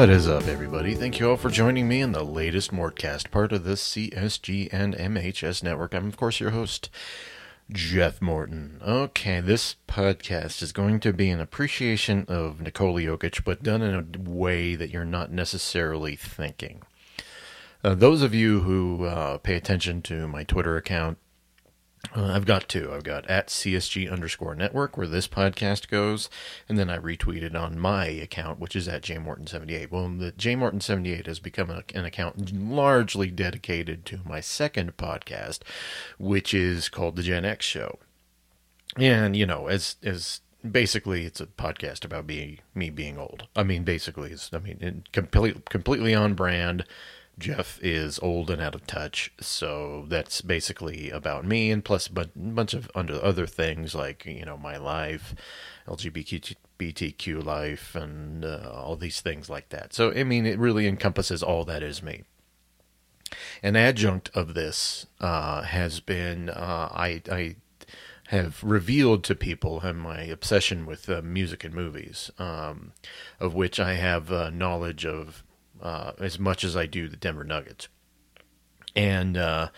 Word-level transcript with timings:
What 0.00 0.08
is 0.08 0.26
up, 0.26 0.46
everybody? 0.46 0.94
Thank 0.94 1.20
you 1.20 1.28
all 1.28 1.36
for 1.36 1.50
joining 1.50 1.86
me 1.86 2.00
in 2.00 2.12
the 2.12 2.24
latest 2.24 2.70
Mortcast, 2.70 3.30
part 3.30 3.52
of 3.52 3.64
the 3.64 3.74
CSG 3.74 4.70
and 4.72 4.94
MHS 4.94 5.62
network. 5.62 5.92
I'm, 5.92 6.08
of 6.08 6.16
course, 6.16 6.40
your 6.40 6.52
host, 6.52 6.88
Jeff 7.70 8.22
Morton. 8.22 8.80
Okay, 8.82 9.40
this 9.40 9.76
podcast 9.86 10.62
is 10.62 10.72
going 10.72 11.00
to 11.00 11.12
be 11.12 11.28
an 11.28 11.38
appreciation 11.38 12.24
of 12.28 12.62
Nikola 12.62 13.02
Jokic, 13.02 13.44
but 13.44 13.62
done 13.62 13.82
in 13.82 13.94
a 13.94 14.30
way 14.30 14.74
that 14.74 14.88
you're 14.88 15.04
not 15.04 15.32
necessarily 15.32 16.16
thinking. 16.16 16.80
Uh, 17.84 17.94
those 17.94 18.22
of 18.22 18.32
you 18.32 18.60
who 18.60 19.04
uh, 19.04 19.36
pay 19.36 19.54
attention 19.54 20.00
to 20.00 20.26
my 20.26 20.44
Twitter 20.44 20.78
account 20.78 21.18
uh, 22.16 22.32
I've 22.34 22.46
got 22.46 22.68
two. 22.68 22.92
I've 22.92 23.04
got 23.04 23.26
at 23.26 23.48
CSG 23.48 24.10
underscore 24.10 24.54
network 24.54 24.96
where 24.96 25.06
this 25.06 25.28
podcast 25.28 25.88
goes, 25.88 26.30
and 26.68 26.78
then 26.78 26.88
I 26.88 26.98
retweeted 26.98 27.54
on 27.54 27.78
my 27.78 28.06
account, 28.06 28.58
which 28.58 28.74
is 28.74 28.88
at 28.88 29.02
JMorton78. 29.02 29.90
Well, 29.90 30.08
the 30.08 30.32
JMorton78 30.32 31.26
has 31.26 31.38
become 31.38 31.70
a, 31.70 31.82
an 31.94 32.04
account 32.04 32.52
largely 32.54 33.30
dedicated 33.30 34.04
to 34.06 34.20
my 34.24 34.40
second 34.40 34.96
podcast, 34.96 35.60
which 36.18 36.54
is 36.54 36.88
called 36.88 37.16
The 37.16 37.22
Gen 37.22 37.44
X 37.44 37.66
Show. 37.66 37.98
And, 38.96 39.36
you 39.36 39.46
know, 39.46 39.68
as, 39.68 39.96
as 40.02 40.40
basically 40.68 41.26
it's 41.26 41.40
a 41.40 41.46
podcast 41.46 42.04
about 42.04 42.26
being 42.26 42.58
me 42.74 42.90
being 42.90 43.18
old. 43.18 43.46
I 43.54 43.62
mean, 43.62 43.84
basically, 43.84 44.32
it's, 44.32 44.50
I 44.52 44.58
mean, 44.58 45.04
complete, 45.12 45.68
completely 45.68 46.14
on 46.14 46.34
brand 46.34 46.84
Jeff 47.38 47.78
is 47.82 48.18
old 48.18 48.50
and 48.50 48.60
out 48.60 48.74
of 48.74 48.86
touch, 48.86 49.32
so 49.40 50.04
that's 50.08 50.42
basically 50.42 51.10
about 51.10 51.44
me, 51.44 51.70
and 51.70 51.84
plus 51.84 52.08
a 52.14 52.26
bunch 52.36 52.74
of 52.74 52.90
other 52.94 53.46
things 53.46 53.94
like 53.94 54.26
you 54.26 54.44
know 54.44 54.58
my 54.58 54.76
life, 54.76 55.34
LGBTQ 55.88 57.42
life, 57.44 57.94
and 57.94 58.44
uh, 58.44 58.70
all 58.74 58.96
these 58.96 59.20
things 59.20 59.48
like 59.48 59.70
that. 59.70 59.94
So 59.94 60.12
I 60.12 60.24
mean, 60.24 60.44
it 60.44 60.58
really 60.58 60.86
encompasses 60.86 61.42
all 61.42 61.64
that 61.64 61.82
is 61.82 62.02
me. 62.02 62.24
An 63.62 63.76
adjunct 63.76 64.30
of 64.34 64.54
this 64.54 65.06
uh, 65.20 65.62
has 65.62 66.00
been 66.00 66.50
uh, 66.50 66.88
I, 66.92 67.22
I 67.30 67.56
have 68.28 68.62
revealed 68.62 69.24
to 69.24 69.34
people 69.34 69.80
my 69.94 70.22
obsession 70.22 70.86
with 70.86 71.08
uh, 71.08 71.20
music 71.22 71.64
and 71.64 71.74
movies, 71.74 72.30
um, 72.38 72.92
of 73.38 73.54
which 73.54 73.80
I 73.80 73.94
have 73.94 74.30
uh, 74.30 74.50
knowledge 74.50 75.04
of 75.04 75.42
uh, 75.80 76.12
as 76.18 76.38
much 76.38 76.64
as 76.64 76.76
I 76.76 76.86
do 76.86 77.08
the 77.08 77.16
Denver 77.16 77.44
Nuggets. 77.44 77.88
And 78.96 79.36
uh, 79.36 79.68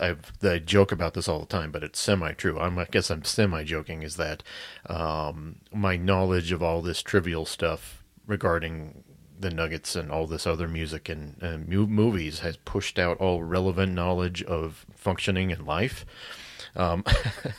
I 0.00 0.16
the 0.40 0.60
joke 0.60 0.92
about 0.92 1.14
this 1.14 1.28
all 1.28 1.40
the 1.40 1.46
time, 1.46 1.72
but 1.72 1.82
it's 1.82 1.98
semi 1.98 2.32
true. 2.32 2.58
I 2.58 2.86
guess 2.90 3.10
I'm 3.10 3.24
semi 3.24 3.64
joking. 3.64 4.02
Is 4.02 4.16
that 4.16 4.42
um, 4.86 5.56
my 5.72 5.96
knowledge 5.96 6.52
of 6.52 6.62
all 6.62 6.82
this 6.82 7.02
trivial 7.02 7.44
stuff 7.44 8.04
regarding 8.26 9.04
the 9.38 9.50
Nuggets 9.50 9.96
and 9.96 10.10
all 10.10 10.26
this 10.26 10.46
other 10.46 10.68
music 10.68 11.08
and, 11.08 11.40
and 11.42 11.68
movies 11.68 12.40
has 12.40 12.56
pushed 12.58 12.98
out 12.98 13.18
all 13.18 13.42
relevant 13.42 13.92
knowledge 13.92 14.42
of 14.44 14.86
functioning 14.94 15.50
in 15.50 15.64
life. 15.66 16.06
Um, 16.76 17.04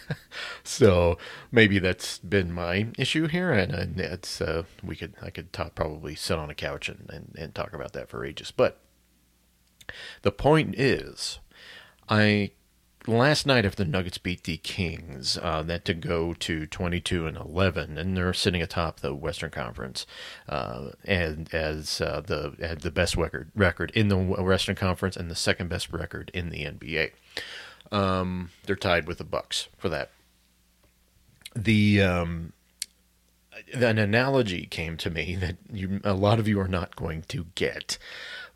so 0.63 1.17
maybe 1.51 1.79
that's 1.79 2.19
been 2.19 2.51
my 2.51 2.87
issue 2.97 3.27
here, 3.27 3.51
and, 3.51 3.99
it's 3.99 4.41
uh, 4.41 4.63
we 4.83 4.95
could 4.95 5.15
I 5.21 5.29
could 5.29 5.53
talk, 5.53 5.75
probably 5.75 6.15
sit 6.15 6.37
on 6.37 6.49
a 6.49 6.55
couch 6.55 6.89
and, 6.89 7.09
and, 7.09 7.35
and 7.37 7.55
talk 7.55 7.73
about 7.73 7.93
that 7.93 8.09
for 8.09 8.25
ages. 8.25 8.51
But 8.51 8.79
the 10.21 10.31
point 10.31 10.75
is, 10.77 11.39
I 12.09 12.51
last 13.07 13.45
night 13.45 13.65
after 13.65 13.83
the 13.83 13.89
Nuggets 13.89 14.17
beat 14.17 14.43
the 14.43 14.57
Kings, 14.57 15.37
uh, 15.41 15.63
that 15.63 15.85
to 15.85 15.93
go 15.93 16.33
to 16.33 16.65
22 16.65 17.27
and 17.27 17.37
11, 17.37 17.97
and 17.97 18.15
they're 18.17 18.33
sitting 18.33 18.61
atop 18.61 18.99
the 18.99 19.13
Western 19.13 19.51
Conference, 19.51 20.05
uh, 20.49 20.89
and 21.03 21.53
as 21.53 22.01
uh, 22.01 22.21
the 22.25 22.55
had 22.59 22.81
the 22.81 22.91
best 22.91 23.15
record 23.15 23.51
record 23.55 23.91
in 23.91 24.07
the 24.09 24.17
Western 24.17 24.75
Conference 24.75 25.15
and 25.15 25.29
the 25.29 25.35
second 25.35 25.69
best 25.69 25.91
record 25.91 26.31
in 26.33 26.49
the 26.49 26.65
NBA. 26.65 27.11
Um, 27.91 28.49
they're 28.65 28.75
tied 28.75 29.07
with 29.07 29.19
the 29.19 29.23
Bucks 29.23 29.67
for 29.77 29.89
that. 29.89 30.11
The 31.55 32.01
um, 32.01 32.53
an 33.73 33.97
analogy 33.97 34.65
came 34.65 34.97
to 34.97 35.09
me 35.09 35.35
that 35.39 35.57
you, 35.71 36.01
a 36.03 36.13
lot 36.13 36.39
of 36.39 36.47
you 36.47 36.59
are 36.59 36.67
not 36.67 36.95
going 36.95 37.23
to 37.29 37.47
get, 37.55 37.97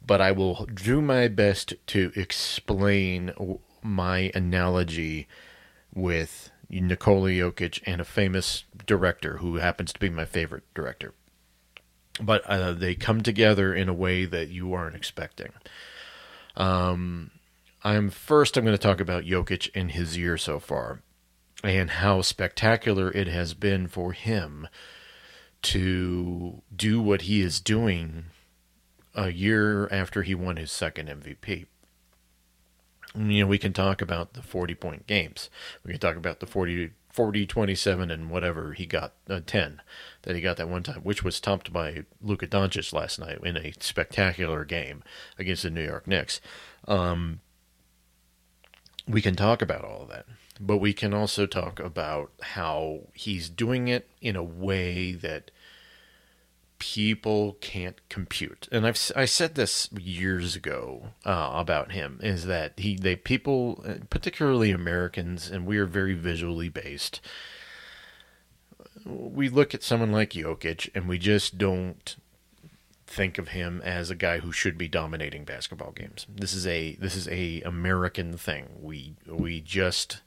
but 0.05 0.21
I 0.21 0.31
will 0.31 0.65
do 0.65 1.01
my 1.01 1.27
best 1.27 1.73
to 1.87 2.11
explain 2.15 3.33
my 3.81 4.31
analogy 4.35 5.27
with 5.93 6.51
Nikola 6.69 7.29
Jokic 7.29 7.81
and 7.85 7.99
a 7.99 8.05
famous 8.05 8.65
director 8.85 9.37
who 9.37 9.55
happens 9.55 9.93
to 9.93 9.99
be 9.99 10.09
my 10.09 10.25
favorite 10.25 10.63
director. 10.73 11.13
But 12.21 12.43
uh, 12.45 12.73
they 12.73 12.95
come 12.95 13.21
together 13.21 13.73
in 13.73 13.87
a 13.87 13.93
way 13.93 14.25
that 14.25 14.49
you 14.49 14.73
aren't 14.73 14.95
expecting. 14.95 15.53
Um, 16.57 17.31
I'm 17.83 18.09
first. 18.09 18.57
I'm 18.57 18.65
going 18.65 18.77
to 18.77 18.81
talk 18.81 18.99
about 18.99 19.23
Jokic 19.23 19.69
in 19.69 19.89
his 19.89 20.17
year 20.17 20.37
so 20.37 20.59
far, 20.59 21.01
and 21.63 21.89
how 21.89 22.21
spectacular 22.21 23.11
it 23.11 23.27
has 23.27 23.53
been 23.53 23.87
for 23.87 24.11
him 24.11 24.67
to 25.61 26.61
do 26.75 27.01
what 27.01 27.23
he 27.23 27.41
is 27.41 27.59
doing 27.59 28.25
a 29.15 29.31
year 29.31 29.87
after 29.91 30.23
he 30.23 30.35
won 30.35 30.57
his 30.57 30.71
second 30.71 31.09
MVP. 31.09 31.65
You 33.15 33.41
know, 33.41 33.47
we 33.47 33.57
can 33.57 33.73
talk 33.73 34.01
about 34.01 34.33
the 34.33 34.41
40 34.41 34.75
point 34.75 35.07
games. 35.07 35.49
We 35.83 35.91
can 35.91 35.99
talk 35.99 36.15
about 36.15 36.39
the 36.39 36.45
40, 36.45 36.91
40 37.11 37.45
27, 37.45 38.11
and 38.11 38.29
whatever 38.29 38.73
he 38.73 38.85
got, 38.85 39.13
uh, 39.29 39.41
10 39.45 39.81
that 40.23 40.35
he 40.35 40.41
got 40.41 40.57
that 40.57 40.69
one 40.69 40.83
time, 40.83 41.01
which 41.01 41.23
was 41.23 41.39
topped 41.39 41.73
by 41.73 42.05
Luka 42.21 42.45
Doncic 42.45 42.93
last 42.93 43.19
night 43.19 43.39
in 43.43 43.57
a 43.57 43.73
spectacular 43.79 44.63
game 44.63 45.03
against 45.37 45.63
the 45.63 45.69
New 45.69 45.83
York 45.83 46.07
Knicks. 46.07 46.39
Um, 46.87 47.39
we 49.07 49.21
can 49.21 49.35
talk 49.35 49.61
about 49.61 49.83
all 49.83 50.03
of 50.03 50.09
that, 50.09 50.25
but 50.59 50.77
we 50.77 50.93
can 50.93 51.13
also 51.13 51.45
talk 51.45 51.79
about 51.79 52.31
how 52.41 53.01
he's 53.13 53.49
doing 53.49 53.87
it 53.87 54.09
in 54.21 54.35
a 54.35 54.43
way 54.43 55.13
that 55.13 55.51
people 56.79 57.57
can't 57.59 57.99
compute. 58.09 58.67
And 58.71 58.87
I've 58.87 59.11
I 59.15 59.25
said 59.25 59.55
this 59.55 59.89
years 59.91 60.55
ago 60.55 61.07
uh, 61.25 61.51
about 61.53 61.91
him 61.91 62.19
is 62.23 62.45
that 62.45 62.73
he 62.79 62.95
they 62.95 63.15
people 63.15 63.83
particularly 64.09 64.71
Americans 64.71 65.49
and 65.49 65.65
we 65.65 65.77
are 65.77 65.85
very 65.85 66.13
visually 66.13 66.69
based. 66.69 67.19
We 69.05 69.49
look 69.49 69.73
at 69.73 69.83
someone 69.83 70.11
like 70.11 70.31
Jokic 70.31 70.89
and 70.95 71.07
we 71.07 71.17
just 71.17 71.57
don't 71.57 72.15
think 73.09 73.37
of 73.37 73.49
him 73.49 73.81
as 73.83 74.09
a 74.09 74.15
guy 74.15 74.39
who 74.39 74.51
should 74.51 74.77
be 74.77 74.87
dominating 74.87 75.43
basketball 75.43 75.91
games. 75.91 76.25
This 76.33 76.53
is 76.53 76.67
a 76.67 76.95
this 76.95 77.15
is 77.15 77.27
a 77.27 77.61
American 77.61 78.37
thing. 78.37 78.67
We 78.79 79.15
we 79.27 79.61
just 79.61 80.21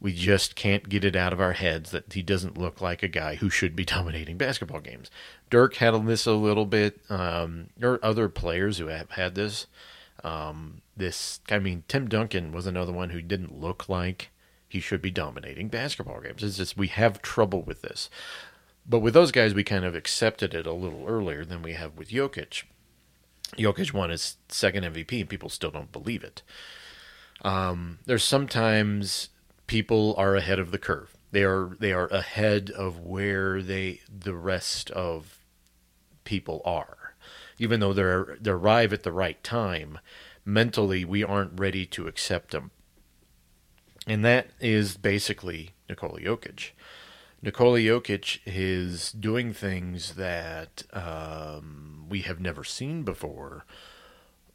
we 0.00 0.14
just 0.14 0.54
can't 0.54 0.88
get 0.88 1.04
it 1.04 1.14
out 1.14 1.32
of 1.32 1.40
our 1.40 1.52
heads 1.52 1.90
that 1.90 2.12
he 2.12 2.22
doesn't 2.22 2.56
look 2.56 2.80
like 2.80 3.02
a 3.02 3.08
guy 3.08 3.34
who 3.34 3.50
should 3.50 3.76
be 3.76 3.84
dominating 3.96 4.38
basketball 4.38 4.80
games. 4.80 5.10
Dirk 5.50 5.74
had 5.76 5.94
this 6.06 6.26
a 6.26 6.32
little 6.32 6.66
bit. 6.66 7.00
Um, 7.10 7.68
there 7.76 7.92
are 7.92 8.04
other 8.04 8.28
players 8.28 8.78
who 8.78 8.86
have 8.86 9.10
had 9.10 9.34
this. 9.34 9.66
Um, 10.22 10.82
this, 10.96 11.40
I 11.50 11.58
mean, 11.58 11.84
Tim 11.88 12.08
Duncan 12.08 12.52
was 12.52 12.66
another 12.66 12.92
one 12.92 13.10
who 13.10 13.22
didn't 13.22 13.58
look 13.58 13.88
like 13.88 14.30
he 14.68 14.80
should 14.80 15.02
be 15.02 15.10
dominating 15.10 15.68
basketball 15.68 16.20
games. 16.20 16.44
It's 16.44 16.56
just 16.56 16.76
we 16.76 16.88
have 16.88 17.20
trouble 17.22 17.62
with 17.62 17.82
this. 17.82 18.08
But 18.90 18.98
with 18.98 19.14
those 19.14 19.30
guys, 19.30 19.54
we 19.54 19.62
kind 19.62 19.84
of 19.84 19.94
accepted 19.94 20.52
it 20.52 20.66
a 20.66 20.72
little 20.72 21.04
earlier 21.06 21.44
than 21.44 21.62
we 21.62 21.74
have 21.74 21.96
with 21.96 22.08
Jokic. 22.08 22.64
Jokic 23.56 23.92
won 23.92 24.10
his 24.10 24.36
second 24.48 24.82
MVP, 24.82 25.20
and 25.20 25.28
people 25.28 25.48
still 25.48 25.70
don't 25.70 25.92
believe 25.92 26.24
it. 26.24 26.42
Um, 27.42 28.00
there's 28.04 28.24
sometimes 28.24 29.28
people 29.68 30.16
are 30.18 30.34
ahead 30.34 30.58
of 30.58 30.72
the 30.72 30.78
curve. 30.78 31.16
They 31.30 31.44
are 31.44 31.76
they 31.78 31.92
are 31.92 32.08
ahead 32.08 32.70
of 32.70 32.98
where 32.98 33.62
they 33.62 34.00
the 34.08 34.34
rest 34.34 34.90
of 34.90 35.38
people 36.24 36.60
are. 36.64 37.14
Even 37.58 37.78
though 37.78 37.92
they're 37.92 38.36
they 38.40 38.50
arrive 38.50 38.92
at 38.92 39.04
the 39.04 39.12
right 39.12 39.42
time, 39.44 40.00
mentally 40.44 41.04
we 41.04 41.22
aren't 41.22 41.60
ready 41.60 41.86
to 41.86 42.08
accept 42.08 42.50
them. 42.50 42.72
And 44.04 44.24
that 44.24 44.48
is 44.58 44.96
basically 44.96 45.70
Nikola 45.88 46.18
Jokic. 46.20 46.70
Nikola 47.42 47.78
Jokic 47.78 48.40
is 48.44 49.12
doing 49.12 49.54
things 49.54 50.14
that 50.16 50.82
um, 50.92 52.04
we 52.08 52.20
have 52.20 52.38
never 52.38 52.64
seen 52.64 53.02
before, 53.02 53.64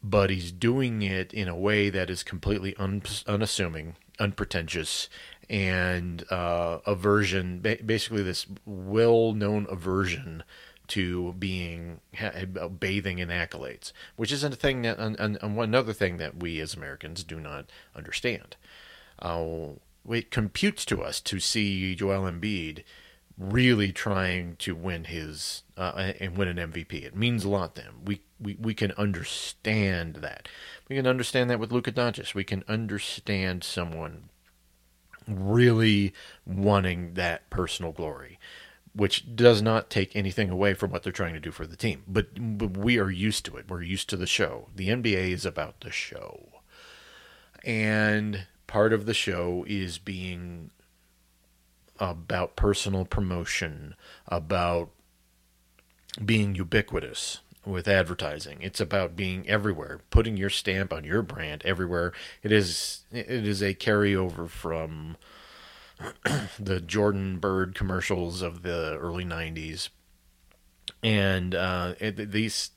but 0.04 0.30
he's 0.30 0.52
doing 0.52 1.02
it 1.02 1.34
in 1.34 1.48
a 1.48 1.56
way 1.56 1.90
that 1.90 2.12
is 2.12 2.22
completely 2.22 2.76
un- 2.78 3.02
unassuming, 3.26 3.96
unpretentious, 4.20 5.10
and 5.50 6.32
uh, 6.32 6.80
aversion, 6.86 7.60
ba- 7.60 7.80
basically 7.84 8.22
this 8.22 8.46
well-known 8.66 9.66
aversion 9.68 10.44
to 10.88 11.34
being 11.34 12.02
ha- 12.16 12.46
bathing 12.46 13.18
in 13.18 13.30
accolades, 13.30 13.94
which 14.16 14.32
is 14.32 14.44
a 14.44 14.52
thing 14.52 14.84
that 14.84 15.00
and, 15.00 15.20
and 15.20 15.38
another 15.42 15.94
thing 15.94 16.18
that 16.18 16.38
we 16.38 16.60
as 16.60 16.76
Americans 16.76 17.24
do 17.24 17.40
not 17.40 17.66
understand. 17.96 18.56
Uh, 19.18 19.70
it 20.10 20.32
computes 20.32 20.86
to 20.86 21.02
us 21.02 21.20
to 21.22 21.40
see 21.40 21.96
Joel 21.96 22.30
Embiid 22.30 22.84
really 23.38 23.92
trying 23.92 24.56
to 24.58 24.74
win 24.76 25.06
his 25.06 25.64
uh, 25.78 26.14
and 26.20 26.38
win 26.38 26.48
an 26.48 26.72
MVP. 26.72 26.94
It 27.04 27.16
means 27.16 27.44
a 27.44 27.50
lot 27.50 27.76
to 27.76 27.82
him. 27.82 27.96
We, 28.06 28.22
we 28.40 28.56
we 28.60 28.74
can 28.74 28.92
understand 28.94 30.18
that. 30.18 30.48
We 30.88 30.96
can 30.96 31.08
understand 31.08 31.50
that 31.50 31.60
with 31.60 31.72
Luka 31.72 31.92
Doncic. 31.92 32.34
We 32.34 32.44
can 32.44 32.64
understand 32.68 33.64
someone 33.64 34.30
really 35.28 36.14
wanting 36.46 37.16
that 37.16 37.50
personal 37.50 37.92
glory, 37.92 38.40
which 38.94 39.36
does 39.36 39.62
not 39.62 39.90
take 39.90 40.16
anything 40.16 40.50
away 40.50 40.74
from 40.74 40.92
what 40.92 41.04
they're 41.04 41.12
trying 41.12 41.34
to 41.34 41.40
do 41.40 41.52
for 41.52 41.66
the 41.66 41.76
team. 41.76 42.04
But, 42.08 42.58
but 42.58 42.78
we 42.78 43.00
are 43.00 43.10
used 43.10 43.46
to 43.46 43.58
it. 43.58 43.66
We're 43.68 43.82
used 43.82 44.10
to 44.10 44.18
the 44.18 44.28
show. 44.28 44.70
The 44.76 44.90
NBA 44.90 45.32
is 45.32 45.46
about 45.46 45.82
the 45.82 45.92
show. 45.92 46.50
And 47.64 48.46
part 48.68 48.94
of 48.94 49.06
the 49.06 49.14
show 49.14 49.66
is 49.68 49.98
being 49.98 50.72
about 52.00 52.56
personal 52.56 53.06
promotion, 53.06 53.96
about 54.28 54.90
being 56.24 56.56
ubiquitous 56.56 57.40
with 57.66 57.88
advertising. 57.88 58.60
It's 58.62 58.80
about 58.80 59.16
being 59.16 59.48
everywhere, 59.50 60.02
putting 60.10 60.38
your 60.38 60.50
stamp 60.50 60.94
on 60.94 61.04
your 61.04 61.22
brand 61.22 61.64
everywhere. 61.66 62.14
It 62.44 62.52
is 62.52 63.06
it 63.12 63.30
is 63.30 63.62
a 63.62 63.74
carryover 63.74 64.48
from 64.50 65.18
the 66.60 66.80
Jordan 66.80 67.38
Bird 67.40 67.76
commercials 67.76 68.42
of 68.42 68.62
the 68.62 68.98
early 69.00 69.26
'90s, 69.26 69.90
and 71.02 71.56
uh, 71.56 71.96
it, 72.00 72.32
these 72.32 72.72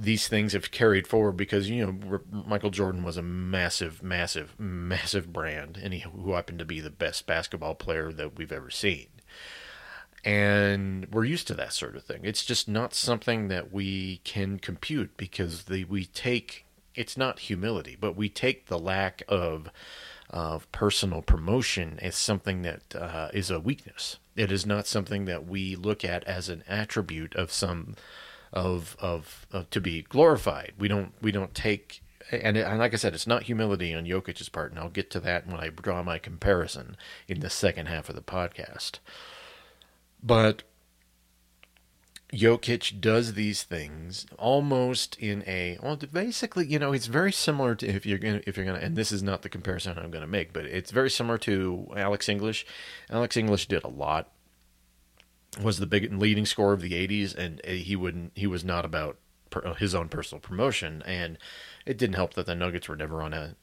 these 0.00 0.28
things 0.28 0.54
have 0.54 0.70
carried 0.70 1.06
forward 1.06 1.36
because 1.36 1.68
you 1.68 1.84
know 1.84 2.20
Michael 2.30 2.70
Jordan 2.70 3.02
was 3.02 3.16
a 3.16 3.22
massive, 3.22 4.02
massive, 4.02 4.58
massive 4.58 5.32
brand, 5.32 5.78
and 5.82 5.92
he 5.92 6.00
who 6.00 6.32
happened 6.32 6.58
to 6.58 6.64
be 6.64 6.80
the 6.80 6.90
best 6.90 7.26
basketball 7.26 7.74
player 7.74 8.12
that 8.12 8.36
we've 8.36 8.52
ever 8.52 8.70
seen. 8.70 9.08
And 10.24 11.06
we're 11.10 11.24
used 11.24 11.46
to 11.48 11.54
that 11.54 11.72
sort 11.72 11.96
of 11.96 12.04
thing. 12.04 12.20
It's 12.24 12.44
just 12.44 12.68
not 12.68 12.94
something 12.94 13.48
that 13.48 13.72
we 13.72 14.20
can 14.24 14.58
compute 14.58 15.16
because 15.16 15.64
the, 15.64 15.84
we 15.84 16.04
take 16.06 16.66
it's 16.94 17.16
not 17.16 17.40
humility, 17.40 17.96
but 17.98 18.16
we 18.16 18.28
take 18.28 18.66
the 18.66 18.78
lack 18.78 19.22
of 19.28 19.70
of 20.28 20.70
personal 20.70 21.22
promotion 21.22 21.98
as 22.00 22.14
something 22.14 22.62
that 22.62 22.94
uh, 22.94 23.28
is 23.34 23.50
a 23.50 23.58
weakness. 23.58 24.18
It 24.36 24.52
is 24.52 24.64
not 24.64 24.86
something 24.86 25.24
that 25.24 25.46
we 25.46 25.74
look 25.74 26.04
at 26.04 26.22
as 26.24 26.48
an 26.48 26.62
attribute 26.68 27.34
of 27.34 27.52
some 27.52 27.96
of, 28.52 28.96
of, 29.00 29.46
of 29.52 29.70
to 29.70 29.80
be 29.80 30.02
glorified. 30.02 30.72
We 30.78 30.88
don't 30.88 31.12
we 31.20 31.32
don't 31.32 31.54
take 31.54 32.02
and, 32.32 32.56
and 32.56 32.78
like 32.78 32.92
I 32.92 32.96
said, 32.96 33.14
it's 33.14 33.26
not 33.26 33.44
humility 33.44 33.94
on 33.94 34.04
Jokic's 34.04 34.48
part, 34.48 34.70
and 34.70 34.78
I'll 34.78 34.88
get 34.88 35.10
to 35.10 35.20
that 35.20 35.46
when 35.46 35.58
I 35.58 35.68
draw 35.68 36.02
my 36.02 36.18
comparison 36.18 36.96
in 37.26 37.40
the 37.40 37.50
second 37.50 37.86
half 37.86 38.08
of 38.08 38.14
the 38.14 38.22
podcast. 38.22 38.98
But 40.22 40.62
Jokic 42.32 43.00
does 43.00 43.34
these 43.34 43.64
things 43.64 44.26
almost 44.38 45.16
in 45.18 45.42
a 45.46 45.78
well, 45.82 45.96
basically, 45.96 46.66
you 46.66 46.78
know, 46.78 46.92
it's 46.92 47.06
very 47.06 47.32
similar 47.32 47.74
to 47.76 47.88
if 47.88 48.06
you're 48.06 48.18
gonna 48.18 48.40
if 48.46 48.56
you're 48.56 48.66
gonna, 48.66 48.78
and 48.78 48.94
this 48.94 49.10
is 49.10 49.22
not 49.22 49.42
the 49.42 49.48
comparison 49.48 49.98
I'm 49.98 50.10
gonna 50.10 50.26
make, 50.26 50.52
but 50.52 50.64
it's 50.66 50.92
very 50.92 51.10
similar 51.10 51.38
to 51.38 51.88
Alex 51.96 52.28
English. 52.28 52.64
Alex 53.08 53.36
English 53.36 53.66
did 53.66 53.82
a 53.82 53.88
lot 53.88 54.30
was 55.60 55.78
the 55.78 55.86
big 55.86 56.12
leading 56.12 56.46
scorer 56.46 56.72
of 56.72 56.80
the 56.80 56.92
80s 56.92 57.34
and 57.34 57.64
he 57.64 57.96
wouldn't 57.96 58.32
he 58.34 58.46
was 58.46 58.64
not 58.64 58.84
about 58.84 59.18
per, 59.50 59.74
his 59.74 59.94
own 59.94 60.08
personal 60.08 60.40
promotion 60.40 61.02
and 61.06 61.38
it 61.86 61.98
didn't 61.98 62.14
help 62.14 62.34
that 62.34 62.46
the 62.46 62.54
Nuggets 62.54 62.88
were 62.88 62.96
never 62.96 63.22
on 63.22 63.32
a 63.32 63.56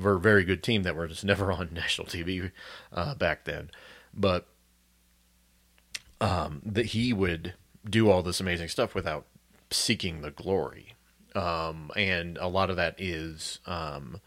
were 0.00 0.14
a 0.14 0.20
very 0.20 0.44
good 0.44 0.62
team 0.62 0.82
that 0.84 0.94
were 0.94 1.08
just 1.08 1.24
never 1.24 1.50
on 1.50 1.70
national 1.72 2.06
TV 2.06 2.52
uh, 2.92 3.14
back 3.14 3.44
then 3.44 3.70
but 4.12 4.46
um, 6.20 6.62
that 6.64 6.86
he 6.86 7.12
would 7.12 7.54
do 7.88 8.08
all 8.08 8.22
this 8.22 8.40
amazing 8.40 8.68
stuff 8.68 8.94
without 8.94 9.26
seeking 9.70 10.20
the 10.20 10.30
glory 10.30 10.94
um, 11.34 11.90
and 11.96 12.38
a 12.38 12.46
lot 12.46 12.70
of 12.70 12.76
that 12.76 12.94
is 12.98 13.58
um, 13.66 14.20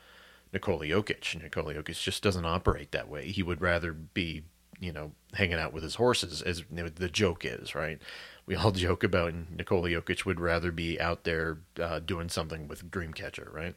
Nikola 0.51 0.85
Jokic. 0.85 1.41
Nikola 1.41 1.73
Jokic 1.75 2.01
just 2.01 2.21
doesn't 2.21 2.45
operate 2.45 2.91
that 2.91 3.07
way. 3.07 3.31
He 3.31 3.43
would 3.43 3.61
rather 3.61 3.93
be 3.93 4.43
you 4.79 4.91
know, 4.91 5.11
hanging 5.33 5.59
out 5.59 5.73
with 5.73 5.83
his 5.83 5.95
horses, 5.95 6.41
as 6.41 6.63
the 6.69 7.09
joke 7.09 7.45
is, 7.45 7.75
right? 7.75 7.99
We 8.45 8.55
all 8.55 8.71
joke 8.73 9.03
about 9.03 9.33
Nikola 9.33 9.89
Jokic 9.89 10.25
would 10.25 10.39
rather 10.39 10.71
be 10.71 10.99
out 10.99 11.23
there 11.23 11.59
uh, 11.81 11.99
doing 11.99 12.29
something 12.29 12.67
with 12.67 12.89
Dreamcatcher, 12.89 13.51
right? 13.53 13.75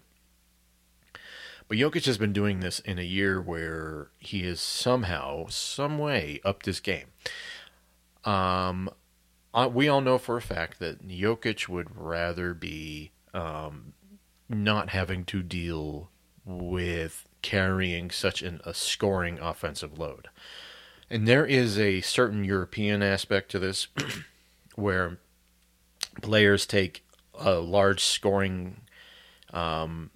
But 1.69 1.79
Jokic 1.79 2.06
has 2.06 2.19
been 2.19 2.32
doing 2.32 2.61
this 2.61 2.81
in 2.81 2.99
a 2.99 3.02
year 3.02 3.41
where 3.41 4.08
he 4.19 4.43
has 4.43 4.61
somehow, 4.61 5.47
some 5.49 5.99
way, 5.99 6.41
upped 6.44 6.67
his 6.67 6.81
game. 6.81 7.06
Um, 8.25 8.91
we 9.73 9.88
all 9.88 10.00
know 10.00 10.19
for 10.19 10.37
a 10.37 10.43
fact 10.43 10.81
that 10.81 11.06
Jokic 11.06 11.69
would 11.69 11.96
rather 11.96 12.55
be 12.55 13.12
um, 13.32 13.93
not 14.49 14.91
having 14.91 15.25
to 15.26 15.43
deal 15.44 16.11
with 16.44 17.26
carrying 17.43 18.11
such 18.11 18.43
an, 18.43 18.61
a 18.64 18.74
scoring 18.74 19.39
offensive 19.39 19.98
load. 19.98 20.29
And 21.10 21.26
there 21.26 21.44
is 21.44 21.79
a 21.79 22.00
certain 22.02 22.44
European 22.44 23.02
aspect 23.02 23.50
to 23.50 23.58
this 23.58 23.88
where 24.76 25.19
players 26.22 26.67
take 26.67 27.05
a 27.34 27.55
large 27.55 28.05
scoring 28.05 28.82
um, 29.52 30.10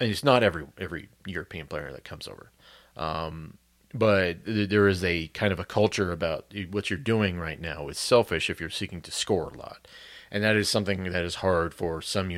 and 0.00 0.10
it's 0.10 0.24
not 0.24 0.42
every 0.42 0.66
every 0.78 1.08
European 1.26 1.66
player 1.66 1.92
that 1.92 2.04
comes 2.04 2.26
over. 2.26 2.50
Um, 2.96 3.58
but 3.92 4.38
there 4.46 4.88
is 4.88 5.04
a 5.04 5.28
kind 5.28 5.52
of 5.52 5.58
a 5.58 5.64
culture 5.64 6.12
about 6.12 6.54
what 6.70 6.90
you're 6.90 6.98
doing 6.98 7.38
right 7.38 7.60
now 7.60 7.88
is 7.88 7.98
selfish 7.98 8.48
if 8.48 8.60
you're 8.60 8.70
seeking 8.70 9.00
to 9.02 9.10
score 9.10 9.48
a 9.52 9.58
lot 9.58 9.88
and 10.30 10.44
that 10.44 10.56
is 10.56 10.68
something 10.68 11.04
that 11.04 11.24
is 11.24 11.36
hard 11.36 11.74
for 11.74 12.00
some 12.00 12.28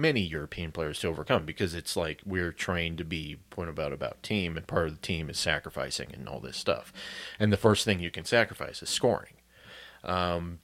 many 0.00 0.20
European 0.20 0.72
players 0.72 0.98
to 1.00 1.08
overcome 1.08 1.46
because 1.46 1.74
it's 1.74 1.96
like 1.96 2.20
we're 2.24 2.52
trained 2.52 2.98
to 2.98 3.04
be 3.04 3.36
point 3.50 3.70
about 3.70 3.92
about 3.92 4.22
team, 4.22 4.56
and 4.56 4.66
part 4.66 4.88
of 4.88 4.94
the 4.94 5.06
team 5.06 5.30
is 5.30 5.38
sacrificing 5.38 6.10
and 6.12 6.28
all 6.28 6.40
this 6.40 6.56
stuff, 6.56 6.92
and 7.38 7.52
the 7.52 7.56
first 7.56 7.84
thing 7.84 8.00
you 8.00 8.10
can 8.10 8.24
sacrifice 8.24 8.82
is 8.82 8.88
scoring, 8.88 9.34
um, 10.04 10.58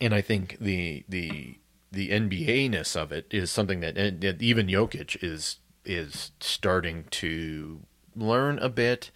and 0.00 0.14
I 0.14 0.20
think 0.20 0.58
the 0.60 1.04
the 1.08 1.58
the 1.90 2.10
NBA 2.10 2.70
ness 2.70 2.96
of 2.96 3.12
it 3.12 3.26
is 3.30 3.50
something 3.50 3.80
that, 3.80 3.94
that 3.94 4.42
even 4.42 4.66
Jokic 4.66 5.22
is 5.22 5.58
is 5.84 6.32
starting 6.40 7.04
to 7.10 7.80
learn 8.16 8.58
a 8.58 8.68
bit, 8.68 9.10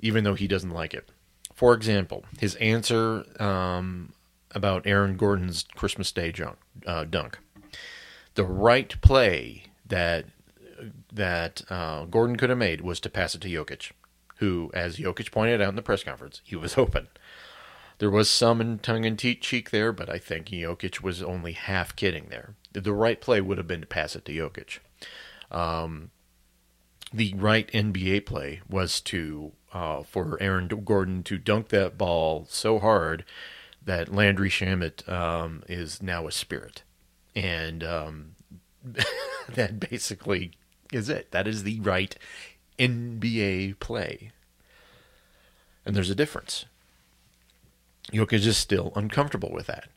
even 0.00 0.24
though 0.24 0.34
he 0.34 0.46
doesn't 0.46 0.70
like 0.70 0.94
it. 0.94 1.10
For 1.54 1.74
example, 1.74 2.24
his 2.38 2.56
answer 2.56 3.24
um, 3.42 4.12
about 4.54 4.86
Aaron 4.86 5.16
Gordon's 5.16 5.64
Christmas 5.74 6.12
Day 6.12 6.32
junk, 6.32 6.56
uh, 6.86 7.04
dunk. 7.04 7.38
The 8.34 8.44
right 8.44 9.00
play 9.00 9.64
that 9.86 10.26
that 11.12 11.62
uh, 11.70 12.04
Gordon 12.04 12.36
could 12.36 12.50
have 12.50 12.58
made 12.58 12.80
was 12.80 13.00
to 13.00 13.10
pass 13.10 13.34
it 13.34 13.40
to 13.42 13.48
Jokic, 13.48 13.92
who, 14.36 14.70
as 14.74 14.96
Jokic 14.96 15.30
pointed 15.30 15.60
out 15.60 15.68
in 15.70 15.76
the 15.76 15.82
press 15.82 16.02
conference, 16.02 16.40
he 16.44 16.56
was 16.56 16.76
open. 16.78 17.08
There 17.98 18.10
was 18.10 18.28
some 18.28 18.78
tongue 18.80 19.04
in 19.04 19.16
cheek 19.16 19.70
there, 19.70 19.92
but 19.92 20.10
I 20.10 20.18
think 20.18 20.48
Jokic 20.48 21.00
was 21.00 21.22
only 21.22 21.52
half 21.52 21.94
kidding 21.94 22.26
there. 22.28 22.54
The 22.72 22.92
right 22.92 23.20
play 23.20 23.40
would 23.40 23.56
have 23.58 23.68
been 23.68 23.82
to 23.82 23.86
pass 23.86 24.16
it 24.16 24.24
to 24.24 24.32
Jokic. 24.32 24.80
Um, 25.56 26.10
the 27.12 27.34
right 27.36 27.70
NBA 27.70 28.26
play 28.26 28.60
was 28.68 29.00
to 29.02 29.52
uh, 29.72 30.02
for 30.02 30.36
Aaron 30.40 30.66
Gordon 30.66 31.22
to 31.24 31.38
dunk 31.38 31.68
that 31.68 31.96
ball 31.96 32.46
so 32.48 32.80
hard 32.80 33.24
that 33.84 34.12
Landry 34.12 34.48
Shamet 34.48 35.08
um, 35.08 35.62
is 35.68 36.02
now 36.02 36.26
a 36.26 36.32
spirit, 36.32 36.82
and 37.34 37.84
um, 37.84 38.34
that 39.48 39.80
basically 39.80 40.52
is 40.92 41.08
it. 41.08 41.30
That 41.30 41.46
is 41.46 41.62
the 41.62 41.80
right 41.80 42.16
NBA 42.78 43.78
play, 43.80 44.30
and 45.84 45.94
there's 45.94 46.10
a 46.10 46.14
difference. 46.14 46.64
Jokic 48.12 48.46
is 48.46 48.56
still 48.56 48.92
uncomfortable 48.94 49.50
with 49.52 49.66
that. 49.66 49.88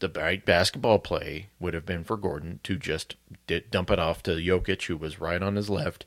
The 0.00 0.08
right 0.08 0.44
basketball 0.44 0.98
play 0.98 1.48
would 1.60 1.74
have 1.74 1.86
been 1.86 2.04
for 2.04 2.16
Gordon 2.16 2.60
to 2.64 2.76
just 2.76 3.16
dump 3.70 3.90
it 3.90 3.98
off 3.98 4.22
to 4.24 4.32
Jokic, 4.32 4.86
who 4.86 4.96
was 4.96 5.20
right 5.20 5.42
on 5.42 5.56
his 5.56 5.70
left, 5.70 6.04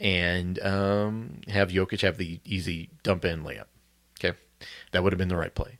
and 0.00 0.58
um, 0.60 1.40
have 1.48 1.70
Jokic 1.70 2.00
have 2.00 2.18
the 2.18 2.40
easy 2.44 2.90
dump 3.02 3.24
in 3.24 3.44
layup. 3.44 3.66
Okay, 4.18 4.36
that 4.90 5.02
would 5.02 5.12
have 5.12 5.18
been 5.18 5.28
the 5.28 5.36
right 5.36 5.54
play. 5.54 5.78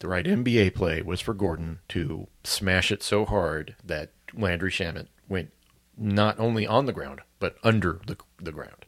The 0.00 0.08
right 0.08 0.24
NBA 0.24 0.74
play 0.74 1.02
was 1.02 1.20
for 1.20 1.34
Gordon 1.34 1.80
to 1.88 2.26
smash 2.42 2.90
it 2.90 3.02
so 3.02 3.24
hard 3.24 3.76
that 3.82 4.10
Landry 4.34 4.70
Shamet 4.70 5.06
went 5.28 5.50
not 5.96 6.38
only 6.38 6.66
on 6.66 6.86
the 6.86 6.92
ground 6.92 7.20
but 7.38 7.56
under 7.62 8.00
the 8.06 8.16
the 8.40 8.52
ground. 8.52 8.86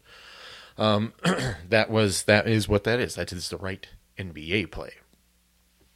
Um, 0.79 1.13
that 1.69 1.91
was 1.91 2.25
that 2.25 2.49
is 2.49 2.69
what 2.69 2.85
that 2.85 3.01
is. 3.01 3.15
That 3.15 3.33
is 3.33 3.49
the 3.49 3.57
right 3.57 3.87
NBA 4.19 4.71
play. 4.71 4.93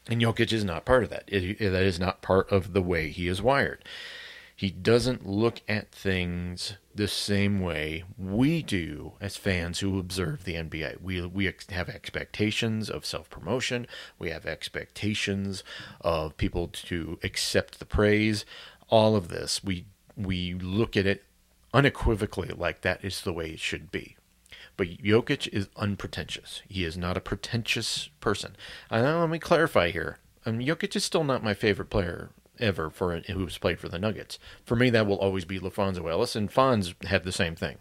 And 0.08 0.20
Jokic 0.20 0.52
is 0.52 0.64
not 0.64 0.84
part 0.84 1.04
of 1.04 1.10
that. 1.10 1.24
It, 1.26 1.58
that 1.58 1.82
is 1.82 2.00
not 2.00 2.22
part 2.22 2.50
of 2.50 2.72
the 2.72 2.82
way 2.82 3.10
he 3.10 3.28
is 3.28 3.42
wired. 3.42 3.84
He 4.60 4.70
doesn't 4.70 5.24
look 5.24 5.62
at 5.68 5.90
things 5.90 6.74
the 6.94 7.08
same 7.08 7.60
way 7.60 8.04
we 8.18 8.62
do 8.62 9.12
as 9.18 9.38
fans 9.38 9.78
who 9.78 9.98
observe 9.98 10.44
the 10.44 10.52
NBA. 10.52 11.00
We 11.00 11.24
we 11.24 11.50
have 11.70 11.88
expectations 11.88 12.90
of 12.90 13.06
self 13.06 13.30
promotion. 13.30 13.86
We 14.18 14.28
have 14.28 14.44
expectations 14.44 15.64
of 16.02 16.36
people 16.36 16.68
to 16.68 17.18
accept 17.22 17.78
the 17.78 17.86
praise. 17.86 18.44
All 18.90 19.16
of 19.16 19.28
this, 19.28 19.64
we 19.64 19.86
we 20.14 20.52
look 20.52 20.94
at 20.94 21.06
it 21.06 21.24
unequivocally 21.72 22.50
like 22.54 22.82
that 22.82 23.02
is 23.02 23.22
the 23.22 23.32
way 23.32 23.52
it 23.52 23.60
should 23.60 23.90
be. 23.90 24.18
But 24.76 24.98
Jokic 24.98 25.48
is 25.54 25.70
unpretentious. 25.76 26.60
He 26.68 26.84
is 26.84 26.98
not 26.98 27.16
a 27.16 27.22
pretentious 27.22 28.10
person. 28.20 28.56
And 28.90 29.06
let 29.20 29.30
me 29.30 29.38
clarify 29.38 29.88
here. 29.88 30.18
Um, 30.44 30.58
Jokic 30.58 30.94
is 30.94 31.04
still 31.04 31.24
not 31.24 31.42
my 31.42 31.54
favorite 31.54 31.88
player 31.88 32.28
ever 32.60 32.90
for 32.90 33.18
who's 33.20 33.58
played 33.58 33.78
for 33.78 33.88
the 33.88 33.98
Nuggets. 33.98 34.38
For 34.64 34.76
me, 34.76 34.90
that 34.90 35.06
will 35.06 35.18
always 35.18 35.44
be 35.44 35.58
LaPhonso 35.58 36.10
Ellis, 36.10 36.36
and 36.36 36.52
Fonz 36.52 37.02
had 37.04 37.24
the 37.24 37.32
same 37.32 37.56
thing. 37.56 37.78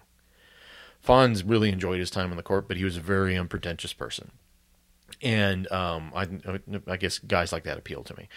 Fonz 1.06 1.44
really 1.46 1.70
enjoyed 1.70 2.00
his 2.00 2.12
time 2.12 2.32
on 2.32 2.38
the 2.38 2.44
court, 2.44 2.68
but 2.68 2.78
he 2.78 2.84
was 2.84 2.98
a 2.98 3.02
very 3.02 3.38
unpretentious 3.38 3.94
person. 3.94 4.32
And 5.22 5.70
um, 5.72 6.12
I, 6.16 6.28
I 6.88 6.98
guess 6.98 7.20
guys 7.20 7.52
like 7.52 7.64
that 7.64 7.78
appeal 7.78 8.04
to 8.04 8.18
me. 8.18 8.28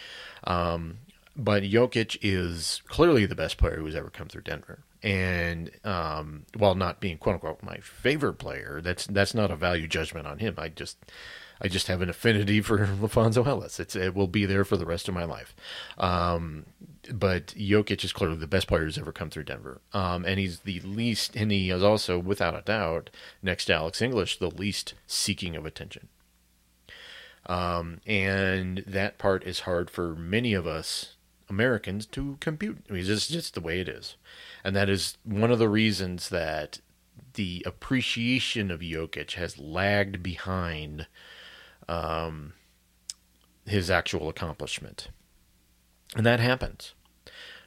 Um, 0.45 0.99
but 1.37 1.63
Jokic 1.63 2.19
is 2.23 2.83
clearly 2.87 3.27
the 3.27 3.35
best 3.35 3.57
player 3.57 3.77
who's 3.77 3.97
ever 3.97 4.11
come 4.11 4.29
through 4.29 4.43
Denver 4.43 4.85
and 5.03 5.71
um, 5.85 6.45
while 6.57 6.75
not 6.75 7.01
being 7.01 7.19
quote 7.19 7.35
unquote 7.35 7.63
my 7.63 7.79
favorite 7.79 8.35
player, 8.35 8.81
that's 8.83 9.07
that's 9.07 9.35
not 9.35 9.51
a 9.51 9.57
value 9.57 9.89
judgment 9.89 10.27
on 10.27 10.39
him. 10.39 10.55
I 10.59 10.69
just 10.69 10.99
I 11.61 11.69
just 11.69 11.87
have 11.87 12.03
an 12.03 12.11
affinity 12.11 12.61
for 12.61 12.79
LaPhonso 13.01 13.47
Ellis. 13.47 13.79
It's 13.79 13.97
it 13.97 14.15
will 14.15 14.27
be 14.27 14.45
there 14.45 14.65
for 14.65 14.77
the 14.77 14.87
rest 14.87 15.09
of 15.09 15.15
my 15.15 15.25
life. 15.25 15.55
Um, 15.99 16.67
but 17.13 17.49
Jokic 17.49 18.05
is 18.05 18.13
clearly 18.13 18.37
the 18.37 18.47
best 18.47 18.69
player 18.69 18.85
who's 18.85 18.99
ever 18.99 19.13
come 19.13 19.31
through 19.31 19.45
Denver, 19.45 19.81
um, 19.93 20.25
and 20.25 20.39
he's 20.39 20.61
the 20.61 20.81
least, 20.81 21.37
and 21.37 21.51
he 21.51 21.71
is 21.71 21.83
also, 21.83 22.19
without 22.19 22.57
a 22.57 22.63
doubt, 22.63 23.11
next 23.43 23.67
to 23.67 23.75
Alex 23.75 24.01
English, 24.01 24.39
the 24.39 24.51
least 24.51 24.95
seeking 25.07 25.57
of 25.57 25.67
attention. 25.67 26.09
Um, 27.47 28.01
and 28.07 28.85
that 28.87 29.19
part 29.19 29.45
is 29.45 29.61
hard 29.61 29.91
for 29.91 30.15
many 30.15 30.55
of 30.55 30.67
us 30.67 31.17
Americans 31.53 32.07
to 32.07 32.39
compute. 32.41 32.79
I 32.89 32.95
mean, 32.95 33.05
it's 33.07 33.29
just 33.29 33.55
the 33.55 33.61
way 33.61 33.81
it 33.81 33.89
is. 33.89 34.17
And 34.65 34.75
that 34.75 34.89
is 34.89 35.19
one 35.25 35.51
of 35.51 35.59
the 35.59 35.69
reasons 35.69 36.29
that 36.31 36.81
the 37.35 37.63
appreciation 37.67 38.71
of 38.71 38.81
Jokic 38.81 39.33
has 39.33 39.59
lagged 39.59 40.23
behind 40.23 41.07
um, 41.93 42.55
his 43.67 43.91
actual 43.91 44.29
accomplishment. 44.29 45.09
And 46.17 46.25
that 46.25 46.41
happens. 46.41 46.95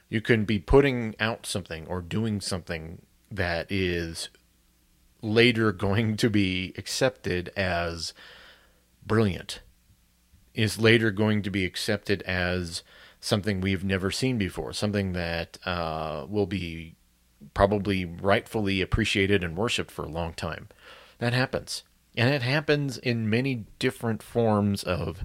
You 0.08 0.20
can 0.20 0.44
be 0.44 0.58
putting 0.58 1.14
out 1.20 1.46
something 1.46 1.86
or 1.86 2.00
doing 2.00 2.40
something 2.40 3.02
that 3.30 3.70
is 3.70 4.28
later 5.22 5.72
going 5.86 6.16
to 6.16 6.28
be 6.28 6.74
accepted 6.76 7.50
as 7.56 8.12
brilliant, 9.04 9.60
is 10.54 10.78
later 10.78 11.10
going 11.10 11.42
to 11.42 11.50
be 11.50 11.64
accepted 11.64 12.22
as 12.22 12.82
something 13.20 13.60
we've 13.60 13.84
never 13.84 14.10
seen 14.10 14.38
before, 14.38 14.72
something 14.72 15.12
that 15.12 15.58
uh, 15.64 16.26
will 16.28 16.46
be 16.46 16.96
probably 17.54 18.04
rightfully 18.04 18.80
appreciated 18.80 19.44
and 19.44 19.56
worshipped 19.56 19.90
for 19.90 20.04
a 20.04 20.10
long 20.10 20.32
time. 20.32 20.68
That 21.18 21.32
happens. 21.32 21.82
And 22.16 22.32
it 22.32 22.42
happens 22.42 22.98
in 22.98 23.28
many 23.28 23.66
different 23.78 24.22
forms 24.22 24.82
of 24.82 25.24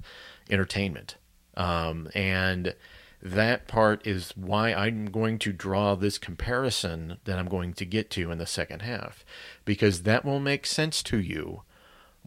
entertainment. 0.49 1.15
Um, 1.55 2.09
and 2.13 2.75
that 3.21 3.67
part 3.67 4.05
is 4.05 4.31
why 4.35 4.73
I'm 4.73 5.05
going 5.05 5.37
to 5.39 5.53
draw 5.53 5.95
this 5.95 6.17
comparison 6.17 7.17
that 7.25 7.37
I'm 7.37 7.47
going 7.47 7.73
to 7.73 7.85
get 7.85 8.09
to 8.11 8.31
in 8.31 8.39
the 8.39 8.47
second 8.47 8.81
half, 8.81 9.23
because 9.63 10.03
that 10.03 10.25
will 10.25 10.39
make 10.39 10.65
sense 10.65 11.03
to 11.03 11.19
you 11.19 11.61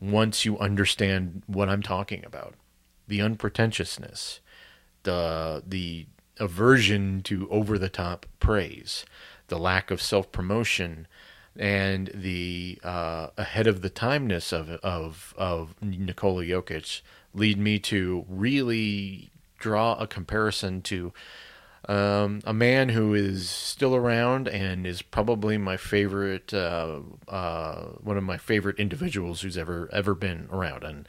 once 0.00 0.44
you 0.44 0.58
understand 0.58 1.42
what 1.46 1.68
I'm 1.68 1.82
talking 1.82 2.24
about 2.24 2.54
the 3.06 3.20
unpretentiousness, 3.20 4.40
the 5.02 5.62
the 5.66 6.06
aversion 6.38 7.22
to 7.22 7.48
over 7.50 7.78
the 7.78 7.88
top 7.88 8.26
praise, 8.40 9.04
the 9.48 9.58
lack 9.58 9.90
of 9.90 10.00
self 10.00 10.32
promotion, 10.32 11.06
and 11.56 12.10
the 12.14 12.78
uh, 12.82 13.28
ahead 13.36 13.66
of 13.66 13.82
the 13.82 13.90
timeness 13.90 14.52
of 14.52 14.70
of 14.82 15.34
of 15.36 15.74
Nikola 15.80 16.44
Jokic 16.44 17.00
lead 17.32 17.58
me 17.58 17.78
to 17.80 18.24
really 18.28 19.30
draw 19.58 19.94
a 19.94 20.06
comparison 20.06 20.82
to 20.82 21.12
um, 21.88 22.40
a 22.44 22.54
man 22.54 22.88
who 22.90 23.14
is 23.14 23.50
still 23.50 23.94
around 23.94 24.48
and 24.48 24.86
is 24.86 25.02
probably 25.02 25.58
my 25.58 25.76
favorite, 25.76 26.54
uh, 26.54 27.00
uh, 27.28 27.82
one 28.02 28.16
of 28.16 28.24
my 28.24 28.38
favorite 28.38 28.78
individuals 28.78 29.42
who's 29.42 29.58
ever 29.58 29.88
ever 29.92 30.14
been 30.14 30.48
around. 30.50 30.82
And 30.84 31.08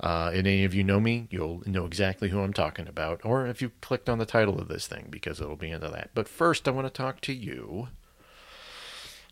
uh, 0.00 0.30
and 0.32 0.46
any 0.46 0.64
of 0.64 0.74
you 0.74 0.82
know 0.82 0.98
me, 0.98 1.28
you'll 1.30 1.62
know 1.66 1.84
exactly 1.84 2.30
who 2.30 2.40
I'm 2.40 2.52
talking 2.52 2.88
about, 2.88 3.20
or 3.24 3.46
if 3.46 3.60
you 3.60 3.70
clicked 3.80 4.08
on 4.08 4.18
the 4.18 4.26
title 4.26 4.58
of 4.58 4.68
this 4.68 4.86
thing, 4.86 5.08
because 5.10 5.40
it'll 5.40 5.56
be 5.56 5.70
into 5.70 5.88
that. 5.88 6.10
But 6.14 6.28
first, 6.28 6.66
I 6.66 6.72
want 6.72 6.86
to 6.86 6.90
talk 6.90 7.20
to 7.22 7.32
you 7.32 7.88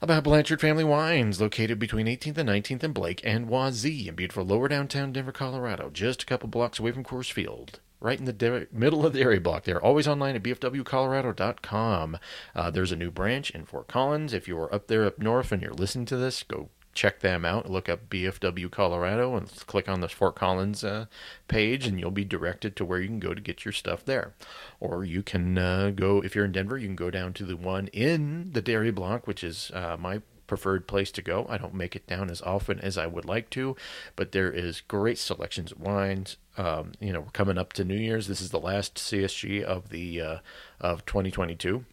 about 0.03 0.25
Blanchard 0.25 0.61
Family 0.61 0.83
Wines, 0.83 1.41
located 1.41 1.79
between 1.79 2.07
18th 2.07 2.37
and 2.39 2.49
19th 2.49 2.83
and 2.83 2.93
Blake 2.93 3.21
and 3.23 3.49
Wazee 3.49 4.09
in 4.09 4.17
beautiful 4.17 4.45
lower 4.45 4.67
downtown 4.67 5.13
Denver, 5.13 5.31
Colorado, 5.31 5.91
just 5.91 6.25
a 6.25 6.27
couple 6.27 6.49
blocks 6.49 6.81
away 6.81 6.91
from 6.91 7.05
Coors 7.05 7.31
Field 7.31 7.79
right 8.01 8.19
in 8.19 8.25
the 8.25 8.33
de- 8.33 8.67
middle 8.73 9.07
of 9.07 9.13
the 9.13 9.21
area 9.21 9.41
block 9.41 9.63
there. 9.63 9.81
Always 9.81 10.09
online 10.09 10.35
at 10.35 10.43
bfwcolorado.com. 10.43 12.19
Uh, 12.53 12.71
there's 12.73 12.91
a 12.91 12.97
new 12.97 13.13
branch 13.13 13.51
in 13.53 13.65
Fort 13.65 13.87
Collins. 13.87 14.33
If 14.33 14.49
you're 14.49 14.75
up 14.75 14.89
there 14.89 15.05
up 15.05 15.21
north 15.21 15.53
and 15.53 15.63
you're 15.63 15.73
listening 15.73 16.07
to 16.07 16.17
this, 16.17 16.43
go 16.43 16.69
check 16.93 17.21
them 17.21 17.45
out. 17.45 17.71
Look 17.71 17.89
up 17.89 18.09
BFW 18.09 18.71
Colorado 18.71 19.37
and 19.37 19.51
click 19.67 19.89
on 19.89 20.01
the 20.01 20.09
Fort 20.09 20.35
Collins 20.35 20.85
uh, 20.85 21.07
page, 21.49 21.87
and 21.87 21.99
you'll 21.99 22.11
be 22.11 22.25
directed 22.25 22.77
to 22.77 22.85
where 22.85 23.01
you 23.01 23.09
can 23.09 23.21
go 23.21 23.35
to 23.35 23.41
get 23.41 23.65
your 23.65 23.73
stuff 23.73 24.05
there. 24.05 24.35
Or 24.81 25.05
you 25.05 25.23
can 25.23 25.59
uh, 25.59 25.93
go, 25.95 26.23
if 26.23 26.35
you're 26.35 26.45
in 26.45 26.53
Denver, 26.53 26.79
you 26.79 26.89
can 26.89 26.97
go 26.97 27.11
down 27.11 27.33
to 27.35 27.45
the 27.45 27.57
one 27.57 27.89
in 27.89 28.53
the 28.53 28.63
Dairy 28.63 28.91
Block, 28.91 29.27
which 29.27 29.43
is 29.43 29.71
uh, 29.75 29.97
my 29.99 30.23
preferred 30.47 30.87
place 30.87 31.11
to 31.13 31.23
go. 31.23 31.47
I 31.49 31.57
don't 31.57 31.73
make 31.73 31.97
it 31.97 32.07
down 32.07 32.29
as 32.29 32.43
often 32.43 32.79
as 32.81 32.99
I 32.99 33.07
would 33.07 33.25
like 33.25 33.49
to, 33.51 33.75
but 34.17 34.33
there 34.33 34.53
is 34.53 34.83
great 34.83 35.19
selections 35.19 35.73
of 35.73 35.81
wines. 35.81 36.37
Um, 36.59 36.93
you 37.01 37.11
know, 37.13 37.21
we're 37.21 37.31
coming 37.31 37.57
up 37.57 37.73
to 37.75 37.85
New 37.85 37.97
Year's. 37.97 38.27
This 38.27 38.43
is 38.43 38.51
the 38.51 38.61
last 38.61 38.97
CSG 38.97 39.63
of 39.63 39.89
the 39.89 40.21
uh, 40.21 40.39
of 40.79 41.07
2022 41.07 41.87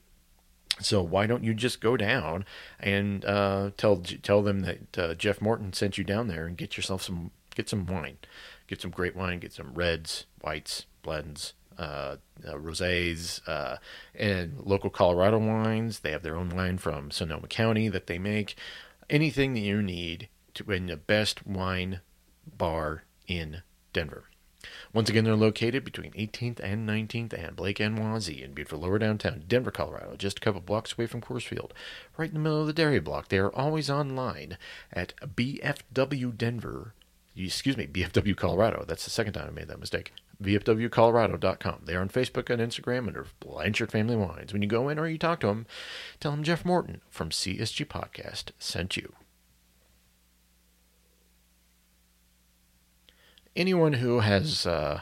so 0.81 1.01
why 1.01 1.27
don't 1.27 1.43
you 1.43 1.53
just 1.53 1.81
go 1.81 1.97
down 1.97 2.45
and 2.79 3.25
uh, 3.25 3.71
tell 3.77 3.97
tell 3.97 4.41
them 4.41 4.61
that 4.61 4.97
uh, 4.97 5.13
Jeff 5.15 5.41
Morton 5.41 5.73
sent 5.73 5.97
you 5.97 6.03
down 6.03 6.27
there 6.27 6.45
and 6.45 6.57
get 6.57 6.77
yourself 6.77 7.01
some 7.01 7.31
get 7.55 7.69
some 7.69 7.85
wine, 7.85 8.17
get 8.67 8.81
some 8.81 8.91
great 8.91 9.15
wine, 9.15 9.39
get 9.39 9.53
some 9.53 9.73
reds, 9.73 10.25
whites, 10.41 10.85
blends, 11.01 11.53
uh, 11.77 12.15
uh, 12.47 12.53
rosés, 12.53 13.41
uh, 13.47 13.77
and 14.15 14.59
local 14.63 14.89
Colorado 14.89 15.37
wines. 15.37 15.99
They 15.99 16.11
have 16.11 16.23
their 16.23 16.37
own 16.37 16.49
wine 16.49 16.77
from 16.77 17.11
Sonoma 17.11 17.47
County 17.47 17.89
that 17.89 18.07
they 18.07 18.19
make. 18.19 18.55
Anything 19.09 19.53
that 19.53 19.61
you 19.61 19.81
need 19.81 20.29
to 20.53 20.71
in 20.71 20.85
the 20.87 20.97
best 20.97 21.45
wine 21.45 22.01
bar 22.57 23.03
in 23.27 23.61
Denver. 23.91 24.28
Once 24.93 25.09
again, 25.09 25.23
they're 25.23 25.35
located 25.35 25.85
between 25.85 26.11
18th 26.13 26.59
and 26.59 26.87
19th 26.87 27.33
and 27.33 27.55
Blake 27.55 27.79
and 27.79 27.97
Wazee 27.97 28.43
in 28.43 28.53
beautiful 28.53 28.79
lower 28.79 28.99
downtown 28.99 29.43
Denver, 29.47 29.71
Colorado, 29.71 30.15
just 30.17 30.39
a 30.39 30.41
couple 30.41 30.61
blocks 30.61 30.93
away 30.93 31.05
from 31.07 31.21
Coors 31.21 31.47
Field, 31.47 31.73
right 32.17 32.27
in 32.27 32.33
the 32.33 32.39
middle 32.39 32.61
of 32.61 32.67
the 32.67 32.73
dairy 32.73 32.99
block. 32.99 33.29
They 33.29 33.37
are 33.37 33.55
always 33.55 33.89
online 33.89 34.57
at 34.91 35.15
BFW 35.17 36.37
Denver, 36.37 36.93
excuse 37.35 37.77
me, 37.77 37.87
BFW 37.87 38.35
Colorado. 38.35 38.83
That's 38.87 39.05
the 39.05 39.11
second 39.11 39.33
time 39.33 39.47
I 39.47 39.51
made 39.51 39.67
that 39.69 39.79
mistake. 39.79 40.11
BFWColorado.com. 40.41 41.81
They 41.85 41.95
are 41.95 42.01
on 42.01 42.09
Facebook 42.09 42.49
and 42.49 42.61
Instagram 42.61 43.07
under 43.07 43.27
Blanchard 43.39 43.91
Family 43.91 44.15
Wines. 44.15 44.53
When 44.53 44.61
you 44.61 44.67
go 44.69 44.87
in 44.89 44.97
or 44.97 45.07
you 45.07 45.17
talk 45.17 45.41
to 45.41 45.47
them, 45.47 45.65
tell 46.19 46.31
them 46.31 46.43
Jeff 46.43 46.63
Morton 46.63 47.01
from 47.09 47.29
CSG 47.29 47.85
Podcast 47.87 48.51
sent 48.57 48.95
you. 48.95 49.13
Anyone 53.59 53.93
who 53.93 54.21
has 54.21 54.65
uh, 54.65 55.01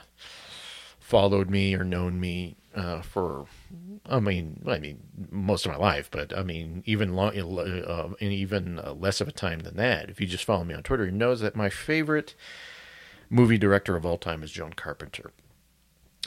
followed 1.00 1.50
me 1.50 1.76
or 1.76 1.84
known 1.84 2.20
me 2.20 2.58
uh, 2.76 3.02
for, 3.02 3.46
I 4.06 4.20
mean, 4.20 4.62
I 4.68 4.80
mean, 4.80 5.00
most 5.32 5.66
of 5.66 5.72
my 5.72 5.78
life, 5.78 6.10
but 6.12 6.38
I 6.38 6.44
mean, 6.44 6.84
even 6.86 7.14
long, 7.14 7.38
uh, 7.38 8.10
in 8.20 8.32
even 8.32 8.80
uh, 8.80 8.94
less 8.94 9.22
of 9.22 9.28
a 9.28 9.32
time 9.32 9.60
than 9.60 9.78
that. 9.78 10.10
If 10.10 10.20
you 10.20 10.28
just 10.28 10.44
follow 10.44 10.64
me 10.64 10.74
on 10.74 10.84
Twitter, 10.84 11.10
knows 11.10 11.40
that 11.42 11.56
my 11.56 11.70
favorite 11.70 12.36
movie 13.30 13.58
director 13.58 13.96
of 13.96 14.06
all 14.06 14.18
time 14.18 14.44
is 14.44 14.52
John 14.52 14.74
Carpenter. 14.74 15.32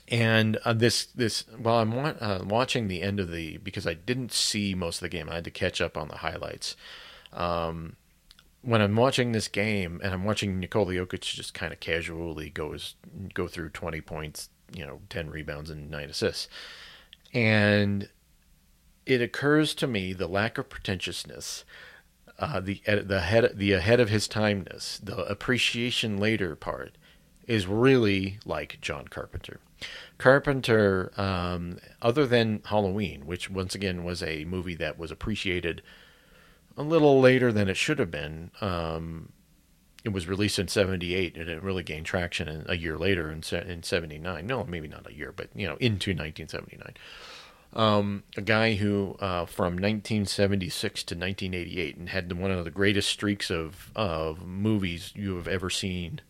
And 0.09 0.57
uh, 0.65 0.73
this 0.73 1.07
this 1.07 1.45
while 1.57 1.77
I'm 1.77 1.93
wa- 1.93 2.15
uh, 2.21 2.43
watching 2.45 2.89
the 2.89 3.03
end 3.03 3.21
of 3.21 3.31
the 3.31 3.59
because 3.59 3.87
I 3.87 3.95
didn't 3.95 4.33
see 4.33 4.75
most 4.75 4.97
of 4.97 5.03
the 5.03 5.09
game, 5.09 5.29
I 5.29 5.37
had 5.37 5.45
to 5.45 5.51
catch 5.53 5.81
up 5.81 5.97
on 5.97 6.09
the 6.09 6.17
highlights. 6.19 6.75
Um, 7.33 7.97
when 8.62 8.83
I'm 8.83 8.97
watching 8.97 9.33
this 9.33 9.49
game 9.49 10.00
and 10.02 10.12
I'm 10.12 10.25
watching 10.25 10.59
Nikola 10.59 10.93
Jokic 10.93 11.21
just 11.21 11.55
kind 11.55 11.73
of 11.73 11.81
casually 11.81 12.50
goes 12.50 12.97
go 13.33 13.49
through 13.49 13.71
20 13.71 14.00
points, 14.02 14.50
you 14.75 14.87
know, 14.87 15.00
10 15.09 15.31
rebounds 15.31 15.71
and 15.71 15.90
9 15.90 16.11
assists. 16.11 16.49
And 17.33 18.09
it 19.07 19.23
occurs 19.23 19.75
to 19.76 19.87
me 19.87 20.12
the 20.12 20.26
lack 20.26 20.59
of 20.59 20.69
pretentiousness, 20.69 21.64
uh, 22.38 22.61
the 22.61 22.83
the 22.87 23.21
head 23.21 23.52
the 23.55 23.73
ahead 23.73 24.00
of 24.00 24.09
his 24.09 24.29
timeness, 24.29 24.99
the 25.02 25.17
appreciation 25.26 26.19
later 26.19 26.55
part, 26.55 26.97
is 27.47 27.67
really 27.67 28.38
like 28.45 28.79
John 28.81 29.09
Carpenter. 29.09 29.61
Carpenter, 30.19 31.11
um, 31.17 31.79
other 32.02 32.26
than 32.26 32.62
Halloween, 32.67 33.26
which 33.26 33.49
once 33.49 33.75
again 33.75 34.05
was 34.05 34.23
a 34.23 34.45
movie 34.45 34.75
that 34.75 34.99
was 34.99 35.11
appreciated 35.11 35.83
a 36.81 36.83
little 36.83 37.21
later 37.21 37.53
than 37.53 37.69
it 37.69 37.77
should 37.77 37.99
have 37.99 38.11
been. 38.11 38.51
Um, 38.61 39.33
it 40.03 40.11
was 40.11 40.27
released 40.27 40.59
in 40.59 40.69
78 40.69 41.37
and 41.37 41.49
it 41.49 41.63
really 41.63 41.83
gained 41.83 42.07
traction 42.07 42.49
in, 42.49 42.65
a 42.69 42.77
year 42.77 42.97
later 42.97 43.31
in, 43.31 43.43
in 43.69 43.83
79 43.83 44.47
no 44.47 44.65
maybe 44.65 44.89
not 44.89 45.07
a 45.07 45.15
year 45.15 45.31
but 45.31 45.51
you 45.55 45.67
know 45.67 45.77
into 45.77 46.13
1979 46.13 46.95
um, 47.73 48.25
a 48.35 48.41
guy 48.41 48.75
who 48.75 49.17
uh, 49.21 49.45
from 49.45 49.75
1976 49.75 51.05
to 51.05 51.15
1988 51.15 51.97
and 51.97 52.09
had 52.09 52.33
one 52.33 52.51
of 52.51 52.65
the 52.65 52.71
greatest 52.71 53.11
streaks 53.11 53.51
of, 53.51 53.91
of 53.95 54.45
movies 54.45 55.13
you 55.15 55.37
have 55.37 55.47
ever 55.47 55.71
seen 55.71 56.21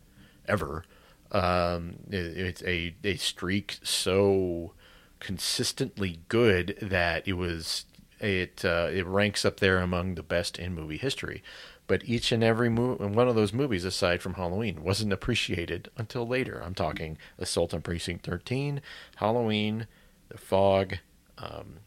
ever. 0.46 0.84
Um, 1.32 2.00
it, 2.10 2.36
it's 2.36 2.62
a, 2.64 2.94
a 3.04 3.16
streak 3.16 3.78
so 3.82 4.74
consistently 5.18 6.20
good 6.28 6.76
that 6.82 7.26
it 7.26 7.34
was 7.34 7.86
it 8.20 8.64
uh, 8.64 8.88
it 8.92 9.06
ranks 9.06 9.44
up 9.44 9.60
there 9.60 9.78
among 9.78 10.14
the 10.14 10.22
best 10.22 10.58
in 10.58 10.74
movie 10.74 10.98
history 10.98 11.42
but 11.90 12.04
each 12.04 12.30
and 12.30 12.44
every 12.44 12.68
mo- 12.68 12.94
one 12.94 13.26
of 13.26 13.34
those 13.34 13.52
movies, 13.52 13.84
aside 13.84 14.22
from 14.22 14.34
Halloween, 14.34 14.84
wasn't 14.84 15.12
appreciated 15.12 15.90
until 15.96 16.24
later. 16.24 16.62
I'm 16.64 16.72
talking 16.72 17.18
Assault 17.36 17.74
on 17.74 17.82
Precinct 17.82 18.24
13, 18.24 18.80
Halloween, 19.16 19.88
The 20.28 20.38
Fog, 20.38 20.98
um, 21.36 21.78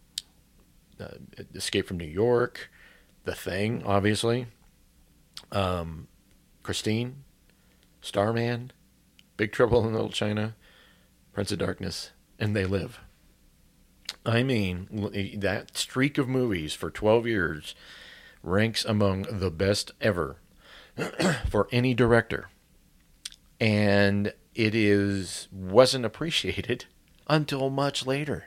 uh, 0.99 1.07
Escape 1.55 1.87
from 1.87 1.95
New 1.95 2.03
York, 2.03 2.69
The 3.23 3.33
Thing, 3.33 3.81
obviously, 3.85 4.47
um, 5.53 6.09
Christine, 6.63 7.23
Starman, 8.01 8.73
Big 9.37 9.53
Trouble 9.53 9.87
in 9.87 9.93
Little 9.93 10.09
China, 10.09 10.53
Prince 11.31 11.53
of 11.53 11.59
Darkness, 11.59 12.11
and 12.37 12.53
They 12.53 12.65
Live. 12.65 12.99
I 14.25 14.43
mean, 14.43 15.11
eh, 15.13 15.35
that 15.37 15.77
streak 15.77 16.17
of 16.17 16.27
movies 16.29 16.73
for 16.73 16.89
12 16.89 17.27
years 17.27 17.75
ranks 18.41 18.85
among 18.85 19.23
the 19.23 19.51
best 19.51 19.91
ever 20.01 20.37
for 21.49 21.67
any 21.71 21.93
director. 21.93 22.49
And 23.59 24.33
it 24.55 24.75
is 24.75 25.47
wasn't 25.51 26.05
appreciated 26.05 26.86
until 27.27 27.69
much 27.69 28.05
later. 28.05 28.45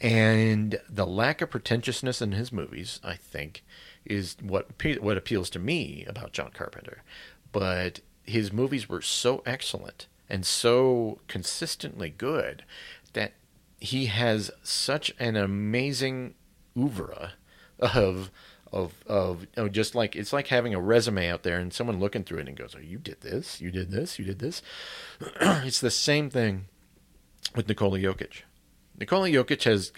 And 0.00 0.80
the 0.88 1.06
lack 1.06 1.40
of 1.40 1.50
pretentiousness 1.50 2.22
in 2.22 2.32
his 2.32 2.52
movies, 2.52 3.00
I 3.02 3.14
think, 3.14 3.64
is 4.04 4.36
what 4.40 4.68
what 5.00 5.16
appeals 5.16 5.50
to 5.50 5.58
me 5.58 6.04
about 6.08 6.32
John 6.32 6.52
Carpenter. 6.54 7.02
But 7.50 8.00
his 8.22 8.52
movies 8.52 8.88
were 8.88 9.02
so 9.02 9.42
excellent 9.44 10.06
and 10.28 10.46
so 10.46 11.18
consistently 11.26 12.10
good 12.10 12.64
that 13.14 13.32
he 13.78 14.06
has 14.06 14.50
such 14.62 15.12
an 15.18 15.36
amazing 15.36 16.34
oeuvre 16.76 17.32
of 17.78 18.30
of 18.72 19.02
of 19.06 19.42
you 19.42 19.62
know, 19.62 19.68
just 19.68 19.94
like 19.94 20.14
it's 20.16 20.32
like 20.32 20.48
having 20.48 20.74
a 20.74 20.80
resume 20.80 21.28
out 21.28 21.42
there 21.42 21.58
and 21.58 21.72
someone 21.72 22.00
looking 22.00 22.24
through 22.24 22.38
it 22.38 22.48
and 22.48 22.56
goes, 22.56 22.74
"Oh, 22.76 22.80
you 22.80 22.98
did 22.98 23.20
this, 23.20 23.60
you 23.60 23.70
did 23.70 23.90
this, 23.90 24.18
you 24.18 24.24
did 24.24 24.38
this." 24.38 24.62
it's 25.40 25.80
the 25.80 25.90
same 25.90 26.30
thing 26.30 26.66
with 27.54 27.68
Nikola 27.68 27.98
Jokic. 27.98 28.42
Nikola 28.98 29.28
Jokic 29.28 29.62
has 29.62 29.90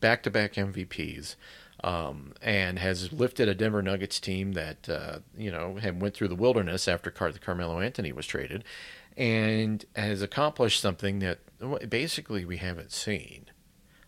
back-to-back 0.00 0.54
MVPs. 0.54 1.36
Um, 1.84 2.32
and 2.42 2.80
has 2.80 3.12
lifted 3.12 3.48
a 3.48 3.54
Denver 3.54 3.82
Nuggets 3.82 4.18
team 4.18 4.54
that 4.54 4.88
uh, 4.88 5.20
you 5.36 5.52
know 5.52 5.76
had 5.76 6.02
went 6.02 6.12
through 6.12 6.26
the 6.26 6.34
wilderness 6.34 6.88
after 6.88 7.08
Car- 7.08 7.30
Carmelo 7.30 7.78
Anthony 7.78 8.10
was 8.10 8.26
traded, 8.26 8.64
and 9.18 9.84
has 9.96 10.22
accomplished 10.22 10.80
something 10.80 11.18
that 11.18 11.40
basically 11.90 12.44
we 12.44 12.58
haven't 12.58 12.92
seen. 12.92 13.46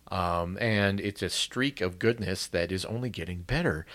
Um, 0.08 0.56
and 0.60 1.00
it's 1.00 1.20
a 1.20 1.28
streak 1.28 1.80
of 1.80 1.98
goodness 1.98 2.46
that 2.46 2.70
is 2.70 2.84
only 2.84 3.10
getting 3.10 3.42
better. 3.42 3.86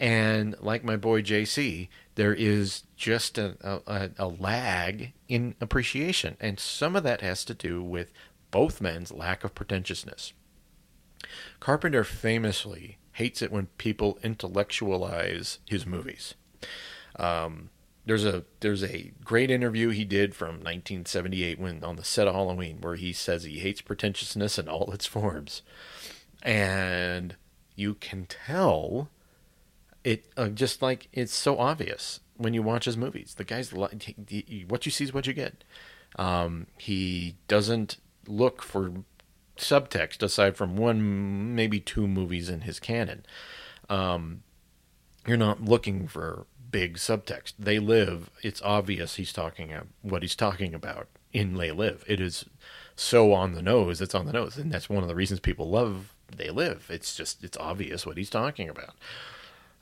And 0.00 0.56
like 0.60 0.82
my 0.82 0.96
boy 0.96 1.22
JC, 1.22 1.88
there 2.14 2.34
is 2.34 2.84
just 2.96 3.36
a, 3.36 3.56
a, 3.86 4.10
a, 4.18 4.26
lag 4.26 5.12
in 5.28 5.54
appreciation. 5.60 6.36
And 6.40 6.58
some 6.58 6.96
of 6.96 7.02
that 7.04 7.20
has 7.20 7.44
to 7.44 7.54
do 7.54 7.82
with 7.82 8.10
both 8.50 8.80
men's 8.80 9.12
lack 9.12 9.44
of 9.44 9.54
pretentiousness. 9.54 10.32
Carpenter 11.60 12.04
famously 12.04 12.98
hates 13.12 13.42
it 13.42 13.52
when 13.52 13.66
people 13.78 14.18
intellectualize 14.22 15.58
his 15.66 15.86
movies. 15.86 16.34
Um, 17.16 17.70
there's 18.06 18.24
a 18.24 18.44
there's 18.60 18.82
a 18.82 19.12
great 19.24 19.50
interview 19.50 19.90
he 19.90 20.04
did 20.04 20.34
from 20.34 20.56
1978 20.56 21.58
when 21.58 21.82
on 21.82 21.96
the 21.96 22.04
set 22.04 22.28
of 22.28 22.34
Halloween 22.34 22.78
where 22.80 22.96
he 22.96 23.12
says 23.12 23.44
he 23.44 23.58
hates 23.58 23.80
pretentiousness 23.80 24.58
in 24.58 24.68
all 24.68 24.92
its 24.92 25.06
forms, 25.06 25.62
and 26.42 27.36
you 27.74 27.94
can 27.94 28.26
tell 28.26 29.08
it 30.02 30.26
uh, 30.36 30.48
just 30.48 30.82
like 30.82 31.08
it's 31.12 31.34
so 31.34 31.58
obvious 31.58 32.20
when 32.36 32.52
you 32.52 32.62
watch 32.62 32.84
his 32.84 32.96
movies. 32.96 33.34
The 33.36 33.44
guy's 33.44 33.72
what 33.72 34.86
you 34.86 34.92
see 34.92 35.04
is 35.04 35.14
what 35.14 35.26
you 35.26 35.32
get. 35.32 35.64
Um, 36.16 36.66
he 36.78 37.36
doesn't 37.48 37.96
look 38.26 38.62
for 38.62 38.92
subtext 39.56 40.22
aside 40.22 40.56
from 40.56 40.76
one, 40.76 41.54
maybe 41.54 41.80
two 41.80 42.06
movies 42.06 42.48
in 42.48 42.62
his 42.62 42.80
canon. 42.80 43.24
Um, 43.88 44.42
you're 45.26 45.36
not 45.36 45.64
looking 45.64 46.06
for 46.06 46.46
big 46.74 46.96
subtext. 46.96 47.52
They 47.56 47.78
live. 47.78 48.30
It's 48.42 48.60
obvious 48.62 49.14
he's 49.14 49.32
talking 49.32 49.70
about 49.72 49.86
what 50.02 50.22
he's 50.22 50.34
talking 50.34 50.74
about 50.74 51.06
in 51.32 51.54
They 51.54 51.70
Live. 51.70 52.04
It 52.08 52.20
is 52.20 52.46
so 52.96 53.32
on 53.32 53.52
the 53.54 53.62
nose. 53.62 54.00
It's 54.00 54.12
on 54.12 54.26
the 54.26 54.32
nose, 54.32 54.56
and 54.56 54.72
that's 54.72 54.88
one 54.88 55.04
of 55.04 55.08
the 55.08 55.14
reasons 55.14 55.38
people 55.38 55.70
love 55.70 56.12
They 56.36 56.50
Live. 56.50 56.88
It's 56.90 57.16
just 57.16 57.44
it's 57.44 57.56
obvious 57.58 58.04
what 58.04 58.16
he's 58.16 58.28
talking 58.28 58.68
about. 58.68 58.96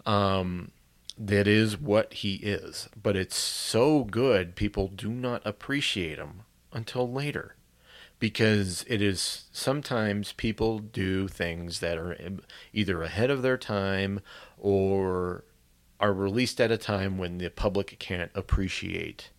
Um, 0.04 0.70
that 1.16 1.48
is 1.48 1.80
what 1.80 2.12
he 2.12 2.34
is, 2.34 2.90
but 3.02 3.16
it's 3.16 3.38
so 3.38 4.04
good 4.04 4.54
people 4.54 4.88
do 4.88 5.08
not 5.08 5.40
appreciate 5.46 6.18
him 6.18 6.42
until 6.74 7.10
later 7.10 7.56
because 8.18 8.84
it 8.86 9.00
is 9.00 9.44
sometimes 9.50 10.34
people 10.34 10.78
do 10.78 11.26
things 11.26 11.80
that 11.80 11.96
are 11.96 12.14
either 12.74 13.02
ahead 13.02 13.30
of 13.30 13.40
their 13.40 13.56
time 13.56 14.20
or 14.58 15.44
are 16.02 16.12
released 16.12 16.60
at 16.60 16.72
a 16.72 16.76
time 16.76 17.16
when 17.16 17.38
the 17.38 17.48
public 17.48 17.96
can't 18.00 18.32
appreciate 18.34 19.30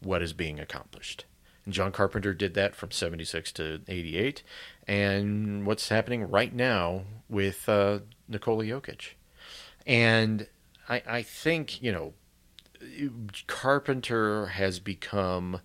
what 0.00 0.20
is 0.20 0.32
being 0.32 0.58
accomplished. 0.58 1.24
And 1.64 1.72
John 1.72 1.92
Carpenter 1.92 2.34
did 2.34 2.54
that 2.54 2.74
from 2.74 2.90
76 2.90 3.52
to 3.52 3.80
88. 3.86 4.42
And 4.88 5.64
what's 5.64 5.88
happening 5.88 6.28
right 6.28 6.52
now 6.52 7.04
with 7.28 7.68
uh, 7.68 8.00
Nikola 8.28 8.64
Jokic. 8.64 9.10
And 9.86 10.48
I, 10.88 11.02
I 11.06 11.22
think, 11.22 11.80
you 11.80 11.92
know, 11.92 12.14
Carpenter 13.46 14.46
has 14.46 14.80
become 14.80 15.60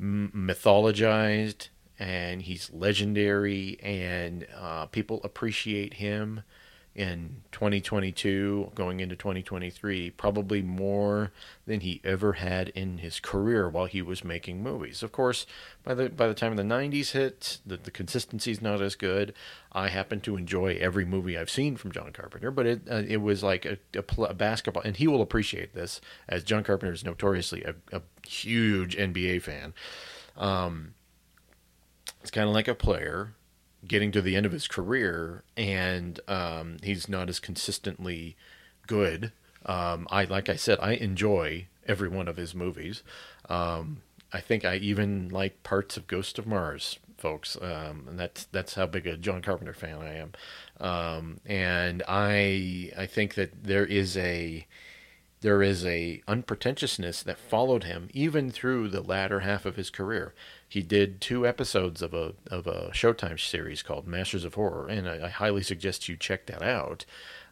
mythologized 0.00 1.68
and 1.98 2.42
he's 2.42 2.70
legendary 2.72 3.78
and 3.80 4.46
uh, 4.58 4.86
people 4.86 5.20
appreciate 5.22 5.94
him 5.94 6.42
in 6.96 7.42
2022 7.52 8.72
going 8.74 9.00
into 9.00 9.14
2023 9.14 10.10
probably 10.12 10.62
more 10.62 11.30
than 11.66 11.80
he 11.80 12.00
ever 12.02 12.34
had 12.34 12.70
in 12.70 12.98
his 12.98 13.20
career 13.20 13.68
while 13.68 13.84
he 13.84 14.00
was 14.00 14.24
making 14.24 14.62
movies. 14.62 15.02
Of 15.02 15.12
course 15.12 15.46
by 15.84 15.92
the 15.94 16.08
by 16.08 16.26
the 16.26 16.34
time 16.34 16.56
the 16.56 16.62
90s 16.62 17.10
hit 17.12 17.58
the, 17.66 17.76
the 17.76 17.90
consistency 17.90 18.50
is 18.50 18.62
not 18.62 18.80
as 18.80 18.94
good. 18.94 19.34
I 19.72 19.88
happen 19.88 20.20
to 20.22 20.38
enjoy 20.38 20.78
every 20.80 21.04
movie 21.04 21.36
i've 21.36 21.50
seen 21.50 21.76
from 21.76 21.92
john 21.92 22.10
carpenter 22.12 22.50
but 22.50 22.64
it 22.66 22.80
uh, 22.90 23.02
it 23.06 23.18
was 23.18 23.42
like 23.42 23.66
a, 23.66 23.76
a, 23.94 24.22
a, 24.22 24.34
basketball 24.34 24.82
and 24.82 24.96
he 24.96 25.06
will 25.06 25.20
appreciate 25.20 25.74
this 25.74 26.00
as 26.30 26.42
john 26.42 26.64
carpenter 26.64 26.94
is 26.94 27.04
notoriously 27.04 27.62
a, 27.62 27.74
a 27.92 28.00
huge 28.26 28.96
nba 28.96 29.42
fan. 29.42 29.74
Um, 30.34 30.94
it's 32.22 32.30
kind 32.30 32.48
of 32.48 32.54
like 32.54 32.68
a 32.68 32.74
player 32.74 33.35
getting 33.88 34.12
to 34.12 34.22
the 34.22 34.36
end 34.36 34.46
of 34.46 34.52
his 34.52 34.68
career 34.68 35.42
and 35.56 36.20
um, 36.28 36.76
he's 36.82 37.08
not 37.08 37.28
as 37.28 37.40
consistently 37.40 38.36
good. 38.86 39.32
Um, 39.64 40.06
I 40.10 40.24
like 40.24 40.48
I 40.48 40.56
said, 40.56 40.78
I 40.80 40.92
enjoy 40.92 41.66
every 41.86 42.08
one 42.08 42.28
of 42.28 42.36
his 42.36 42.54
movies. 42.54 43.02
Um, 43.48 44.02
I 44.32 44.40
think 44.40 44.64
I 44.64 44.76
even 44.76 45.28
like 45.28 45.62
parts 45.62 45.96
of 45.96 46.06
Ghost 46.06 46.38
of 46.38 46.46
Mars, 46.46 46.98
folks, 47.16 47.56
um, 47.60 48.06
and 48.08 48.18
that's 48.18 48.44
that's 48.44 48.74
how 48.74 48.86
big 48.86 49.06
a 49.06 49.16
John 49.16 49.42
Carpenter 49.42 49.72
fan 49.72 49.98
I 49.98 50.14
am. 50.14 50.32
Um, 50.80 51.40
and 51.46 52.02
I 52.06 52.92
I 52.96 53.06
think 53.06 53.34
that 53.34 53.64
there 53.64 53.86
is 53.86 54.16
a 54.16 54.66
there 55.40 55.62
is 55.62 55.84
a 55.84 56.22
unpretentiousness 56.26 57.22
that 57.22 57.38
followed 57.38 57.84
him 57.84 58.08
even 58.12 58.50
through 58.50 58.88
the 58.88 59.00
latter 59.00 59.40
half 59.40 59.66
of 59.66 59.76
his 59.76 59.90
career. 59.90 60.34
He 60.68 60.82
did 60.82 61.20
two 61.20 61.46
episodes 61.46 62.02
of 62.02 62.12
a 62.12 62.34
of 62.50 62.66
a 62.66 62.90
Showtime 62.92 63.38
series 63.38 63.82
called 63.82 64.06
Masters 64.06 64.44
of 64.44 64.54
Horror, 64.54 64.88
and 64.88 65.08
I, 65.08 65.26
I 65.26 65.28
highly 65.28 65.62
suggest 65.62 66.08
you 66.08 66.16
check 66.16 66.46
that 66.46 66.62
out. 66.62 67.04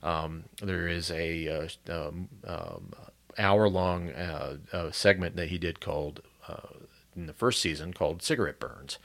Um, 0.02 0.44
there 0.60 0.88
is 0.88 1.10
a 1.10 1.48
uh, 1.48 1.68
um, 1.88 2.28
um, 2.46 2.92
hour 3.38 3.68
long 3.68 4.10
uh, 4.10 4.56
uh, 4.72 4.90
segment 4.90 5.36
that 5.36 5.48
he 5.48 5.58
did 5.58 5.80
called 5.80 6.20
uh, 6.48 6.74
in 7.16 7.26
the 7.26 7.32
first 7.32 7.60
season 7.60 7.92
called 7.92 8.22
Cigarette 8.22 8.60
Burns, 8.60 8.98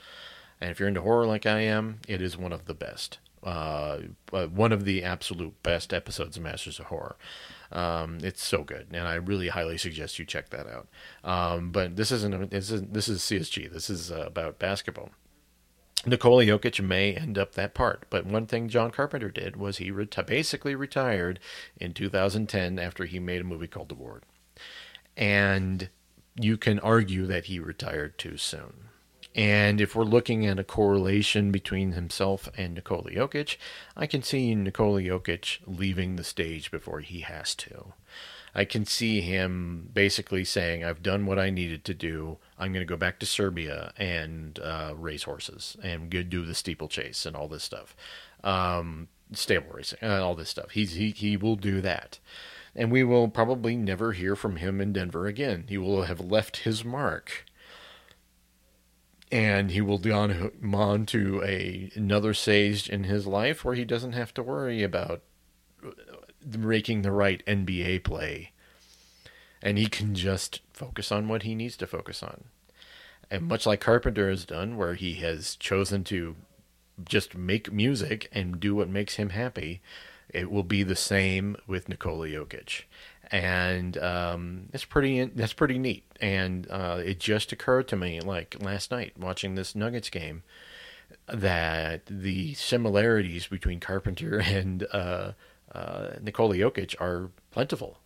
and 0.59 0.71
if 0.71 0.79
you're 0.79 0.89
into 0.89 1.01
horror 1.01 1.25
like 1.25 1.45
I 1.45 1.61
am, 1.61 1.99
it 2.07 2.21
is 2.21 2.35
one 2.37 2.53
of 2.53 2.65
the 2.65 2.73
best. 2.73 3.19
Uh, 3.43 3.99
one 4.31 4.71
of 4.71 4.85
the 4.85 5.03
absolute 5.03 5.61
best 5.63 5.93
episodes 5.93 6.37
of 6.37 6.43
Masters 6.43 6.79
of 6.79 6.87
Horror. 6.87 7.15
Um, 7.71 8.17
it's 8.21 8.43
so 8.43 8.63
good, 8.63 8.87
and 8.91 9.07
I 9.07 9.15
really 9.15 9.49
highly 9.49 9.77
suggest 9.77 10.19
you 10.19 10.25
check 10.25 10.49
that 10.49 10.67
out. 10.67 10.87
Um, 11.23 11.71
but 11.71 11.95
this 11.95 12.11
isn't 12.11 12.51
this 12.51 12.71
is 12.71 12.81
this 12.83 13.07
is 13.07 13.21
CSG. 13.21 13.71
This 13.71 13.89
is 13.89 14.11
uh, 14.11 14.23
about 14.25 14.59
basketball. 14.59 15.11
Nikola 16.05 16.45
Jokic 16.45 16.83
may 16.83 17.13
end 17.13 17.37
up 17.37 17.53
that 17.55 17.73
part, 17.73 18.05
but 18.09 18.25
one 18.25 18.45
thing 18.47 18.69
John 18.69 18.89
Carpenter 18.89 19.29
did 19.29 19.57
was 19.57 19.77
he 19.77 19.91
basically 19.91 20.73
retired 20.73 21.39
in 21.77 21.93
2010 21.93 22.79
after 22.79 23.05
he 23.05 23.19
made 23.19 23.41
a 23.41 23.45
movie 23.45 23.67
called 23.67 23.89
The 23.89 23.95
Ward, 23.95 24.23
and 25.17 25.89
you 26.39 26.57
can 26.57 26.79
argue 26.79 27.25
that 27.27 27.45
he 27.45 27.59
retired 27.59 28.17
too 28.17 28.37
soon. 28.37 28.88
And 29.35 29.79
if 29.79 29.95
we're 29.95 30.03
looking 30.03 30.45
at 30.45 30.59
a 30.59 30.63
correlation 30.63 31.51
between 31.51 31.91
himself 31.91 32.49
and 32.57 32.73
Nikola 32.73 33.11
Jokic, 33.11 33.57
I 33.95 34.07
can 34.07 34.23
see 34.23 34.55
Nikola 34.55 35.01
Jokic 35.01 35.59
leaving 35.67 36.15
the 36.15 36.23
stage 36.23 36.71
before 36.71 37.01
he 37.01 37.21
has 37.21 37.53
to. 37.55 37.93
I 38.55 38.65
can 38.65 38.85
see 38.85 39.21
him 39.21 39.89
basically 39.93 40.43
saying, 40.43 40.83
I've 40.83 41.03
done 41.03 41.27
what 41.27 41.37
I 41.37 41.51
needed 41.51 41.85
to 41.85 41.93
do. 41.93 42.39
I'm 42.57 42.73
going 42.73 42.85
to 42.85 42.91
go 42.91 42.97
back 42.97 43.19
to 43.19 43.25
Serbia 43.27 43.93
and 43.97 44.59
uh, 44.59 44.93
race 44.95 45.23
horses 45.23 45.77
and 45.83 46.09
do 46.09 46.43
the 46.43 46.55
steeplechase 46.55 47.27
and 47.27 47.35
all 47.35 47.47
this 47.47 47.63
stuff. 47.63 47.95
Um, 48.43 49.09
stable 49.31 49.71
racing 49.71 49.99
and 50.01 50.11
all 50.13 50.33
this 50.33 50.49
stuff. 50.49 50.71
He's, 50.71 50.93
he, 50.93 51.11
he 51.11 51.37
will 51.37 51.55
do 51.55 51.81
that. 51.81 52.17
And 52.75 52.91
we 52.91 53.03
will 53.03 53.27
probably 53.27 53.75
never 53.75 54.13
hear 54.13 54.35
from 54.35 54.55
him 54.55 54.81
in 54.81 54.93
Denver 54.93 55.27
again. 55.27 55.65
He 55.67 55.77
will 55.77 56.03
have 56.03 56.19
left 56.19 56.57
his 56.57 56.83
mark 56.83 57.45
and 59.31 59.71
he 59.71 59.81
will 59.81 59.99
go 59.99 60.17
on, 60.17 61.05
to 61.05 61.43
a 61.43 61.91
another 61.95 62.33
stage 62.33 62.89
in 62.89 63.03
his 63.03 63.27
life 63.27 63.63
where 63.63 63.75
he 63.75 63.85
doesn't 63.85 64.13
have 64.13 64.33
to 64.33 64.43
worry 64.43 64.81
about 64.83 65.21
uh, 65.85 65.91
making 66.57 67.01
the 67.01 67.11
right 67.11 67.43
NBA 67.45 68.03
play, 68.03 68.51
and 69.61 69.77
he 69.77 69.87
can 69.87 70.15
just 70.15 70.61
focus 70.73 71.11
on 71.11 71.27
what 71.27 71.43
he 71.43 71.53
needs 71.53 71.77
to 71.77 71.87
focus 71.87 72.23
on. 72.23 72.45
And 73.29 73.43
much 73.43 73.65
like 73.67 73.81
Carpenter 73.81 74.29
has 74.29 74.45
done, 74.45 74.77
where 74.77 74.95
he 74.95 75.15
has 75.15 75.55
chosen 75.55 76.03
to 76.05 76.35
just 77.05 77.35
make 77.37 77.71
music 77.71 78.27
and 78.31 78.59
do 78.59 78.75
what 78.75 78.89
makes 78.89 79.15
him 79.15 79.29
happy, 79.29 79.81
it 80.29 80.51
will 80.51 80.63
be 80.63 80.83
the 80.83 80.95
same 80.95 81.55
with 81.67 81.87
Nikola 81.87 82.27
Jokic 82.27 82.83
and 83.31 83.97
um, 83.97 84.69
it's 84.73 84.85
pretty 84.85 85.23
that's 85.25 85.53
pretty 85.53 85.77
neat. 85.77 86.03
And 86.21 86.67
uh, 86.69 87.01
it 87.03 87.19
just 87.19 87.51
occurred 87.51 87.87
to 87.89 87.95
me 87.95 88.19
like 88.21 88.57
last 88.61 88.91
night 88.91 89.13
watching 89.17 89.55
this 89.55 89.75
Nuggets 89.75 90.09
game 90.09 90.43
that 91.27 92.05
the 92.07 92.53
similarities 92.55 93.47
between 93.47 93.79
Carpenter 93.79 94.39
and 94.45 94.85
uh, 94.91 95.33
uh, 95.73 96.11
Nikola 96.21 96.55
Jokic 96.55 96.99
are 96.99 97.31
plentiful. 97.51 97.99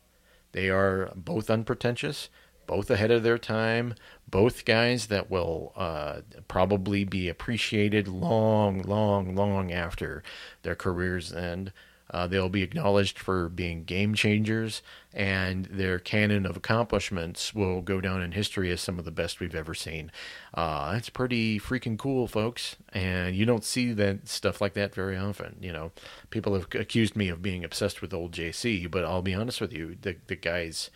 They 0.52 0.70
are 0.70 1.12
both 1.16 1.50
unpretentious, 1.50 2.30
both 2.68 2.92
ahead 2.92 3.12
of 3.12 3.24
their 3.24 3.40
time, 3.40 3.96
both 4.30 4.66
guys 4.66 5.08
that 5.08 5.30
will 5.30 5.74
uh, 5.76 6.22
probably 6.48 7.04
be 7.06 7.28
appreciated 7.28 8.08
long, 8.08 8.82
long, 8.84 9.36
long 9.36 9.72
after 9.72 10.22
their 10.62 10.76
careers 10.76 11.34
end. 11.34 11.72
Uh, 12.14 12.28
they'll 12.28 12.48
be 12.48 12.62
acknowledged 12.62 13.18
for 13.18 13.50
being 13.50 13.84
game 13.84 14.14
changers, 14.14 14.84
and 15.14 15.66
their 15.66 15.98
canon 15.98 16.46
of 16.46 16.56
accomplishments 16.56 17.56
will 17.56 17.82
go 17.82 18.00
down 18.00 18.22
in 18.22 18.32
history 18.34 18.72
as 18.72 18.80
some 18.80 19.00
of 19.00 19.06
the 19.06 19.12
best 19.12 19.40
we've 19.40 19.56
ever 19.56 19.74
seen. 19.74 20.12
Uh, 20.54 20.94
it's 20.96 21.10
pretty 21.10 21.60
freaking 21.60 21.98
cool, 21.98 22.28
folks, 22.28 22.76
and 22.94 23.36
you 23.36 23.46
don't 23.46 23.64
see 23.64 23.92
that 23.94 24.28
stuff 24.28 24.62
like 24.62 24.74
that 24.74 24.94
very 24.94 25.18
often. 25.18 25.58
You 25.60 25.74
know, 25.74 25.92
people 26.30 26.54
have 26.54 26.68
accused 26.76 27.16
me 27.16 27.30
of 27.30 27.42
being 27.42 27.64
obsessed 27.64 28.02
with 28.02 28.14
old 28.14 28.32
JC, 28.32 28.90
but 28.90 29.04
I'll 29.04 29.24
be 29.24 29.34
honest 29.34 29.60
with 29.60 29.74
you, 29.74 29.98
the 30.00 30.16
the 30.28 30.36
guy's 30.36 30.92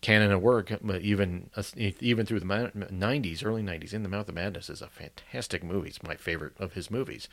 canon 0.00 0.30
of 0.30 0.42
work, 0.42 0.70
even 1.00 1.50
even 1.76 2.26
through 2.26 2.40
the 2.40 2.46
90s, 2.46 3.44
early 3.44 3.62
90s, 3.62 3.92
In 3.92 4.02
the 4.02 4.08
Mouth 4.08 4.28
of 4.28 4.34
Madness 4.34 4.70
is 4.70 4.82
a 4.82 4.88
fantastic 4.88 5.64
movie. 5.64 5.88
It's 5.88 6.02
my 6.02 6.14
favorite 6.14 6.52
of 6.58 6.74
his 6.74 6.90
movies. 6.90 7.28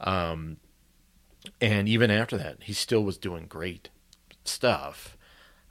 Um, 0.00 0.56
and 1.60 1.88
even 1.88 2.10
after 2.10 2.36
that, 2.38 2.58
he 2.62 2.72
still 2.72 3.02
was 3.02 3.16
doing 3.16 3.46
great 3.46 3.88
stuff. 4.44 5.16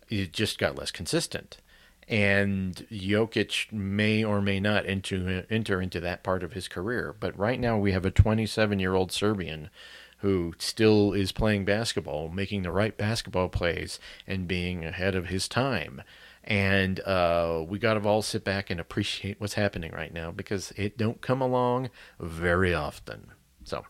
It 0.10 0.34
just 0.34 0.58
got 0.58 0.77
less 0.77 0.91
consistent. 0.91 1.58
And 2.08 2.88
Jokic 2.89 3.71
may 3.73 4.23
or 4.23 4.41
may 4.41 4.62
not 4.62 4.86
enter, 4.86 5.45
enter 5.49 5.82
into 5.82 5.99
that 5.99 6.23
part 6.23 6.41
of 6.41 6.53
his 6.53 6.69
career. 6.69 7.13
But 7.19 7.38
right 7.38 7.60
now, 7.60 7.77
we 7.77 7.91
have 7.91 8.06
a 8.06 8.12
27 8.12 8.80
year 8.80 8.93
old 8.93 9.12
Serbian 9.12 9.69
who 10.19 10.53
still 10.58 11.13
is 11.13 11.32
playing 11.32 11.65
basketball, 11.65 12.30
making 12.30 12.63
the 12.63 12.71
right 12.71 12.97
basketball 12.97 13.49
plays, 13.49 13.99
and 14.25 14.47
being 14.47 14.84
ahead 14.84 15.15
of 15.15 15.27
his 15.27 15.47
time. 15.47 16.01
And 16.43 17.01
uh, 17.01 17.65
we 17.67 17.77
got 17.77 17.95
to 17.95 18.08
all 18.08 18.21
sit 18.21 18.43
back 18.43 18.69
and 18.69 18.80
appreciate 18.80 19.39
what's 19.39 19.53
happening 19.56 19.91
right 19.91 20.13
now 20.13 20.32
because 20.32 20.71
it 20.77 20.97
don't 20.97 21.21
come 21.21 21.41
along 21.41 21.89
very 22.19 22.73
often. 22.73 23.32
So, 23.67 23.84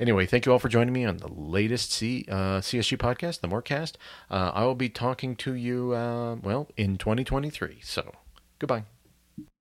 anyway, 0.00 0.24
thank 0.24 0.46
you 0.46 0.52
all 0.52 0.58
for 0.58 0.70
joining 0.70 0.94
me 0.94 1.04
on 1.04 1.18
the 1.18 1.28
latest 1.28 1.92
C, 1.92 2.24
uh, 2.30 2.60
CSG 2.60 2.96
podcast, 2.96 3.40
the 3.42 3.48
Mortcast. 3.48 3.96
Uh, 4.30 4.52
I 4.54 4.64
will 4.64 4.74
be 4.74 4.88
talking 4.88 5.36
to 5.36 5.52
you, 5.52 5.92
uh, 5.92 6.36
well, 6.36 6.70
in 6.78 6.96
2023. 6.96 7.80
So, 7.82 8.12
goodbye. 8.58 8.84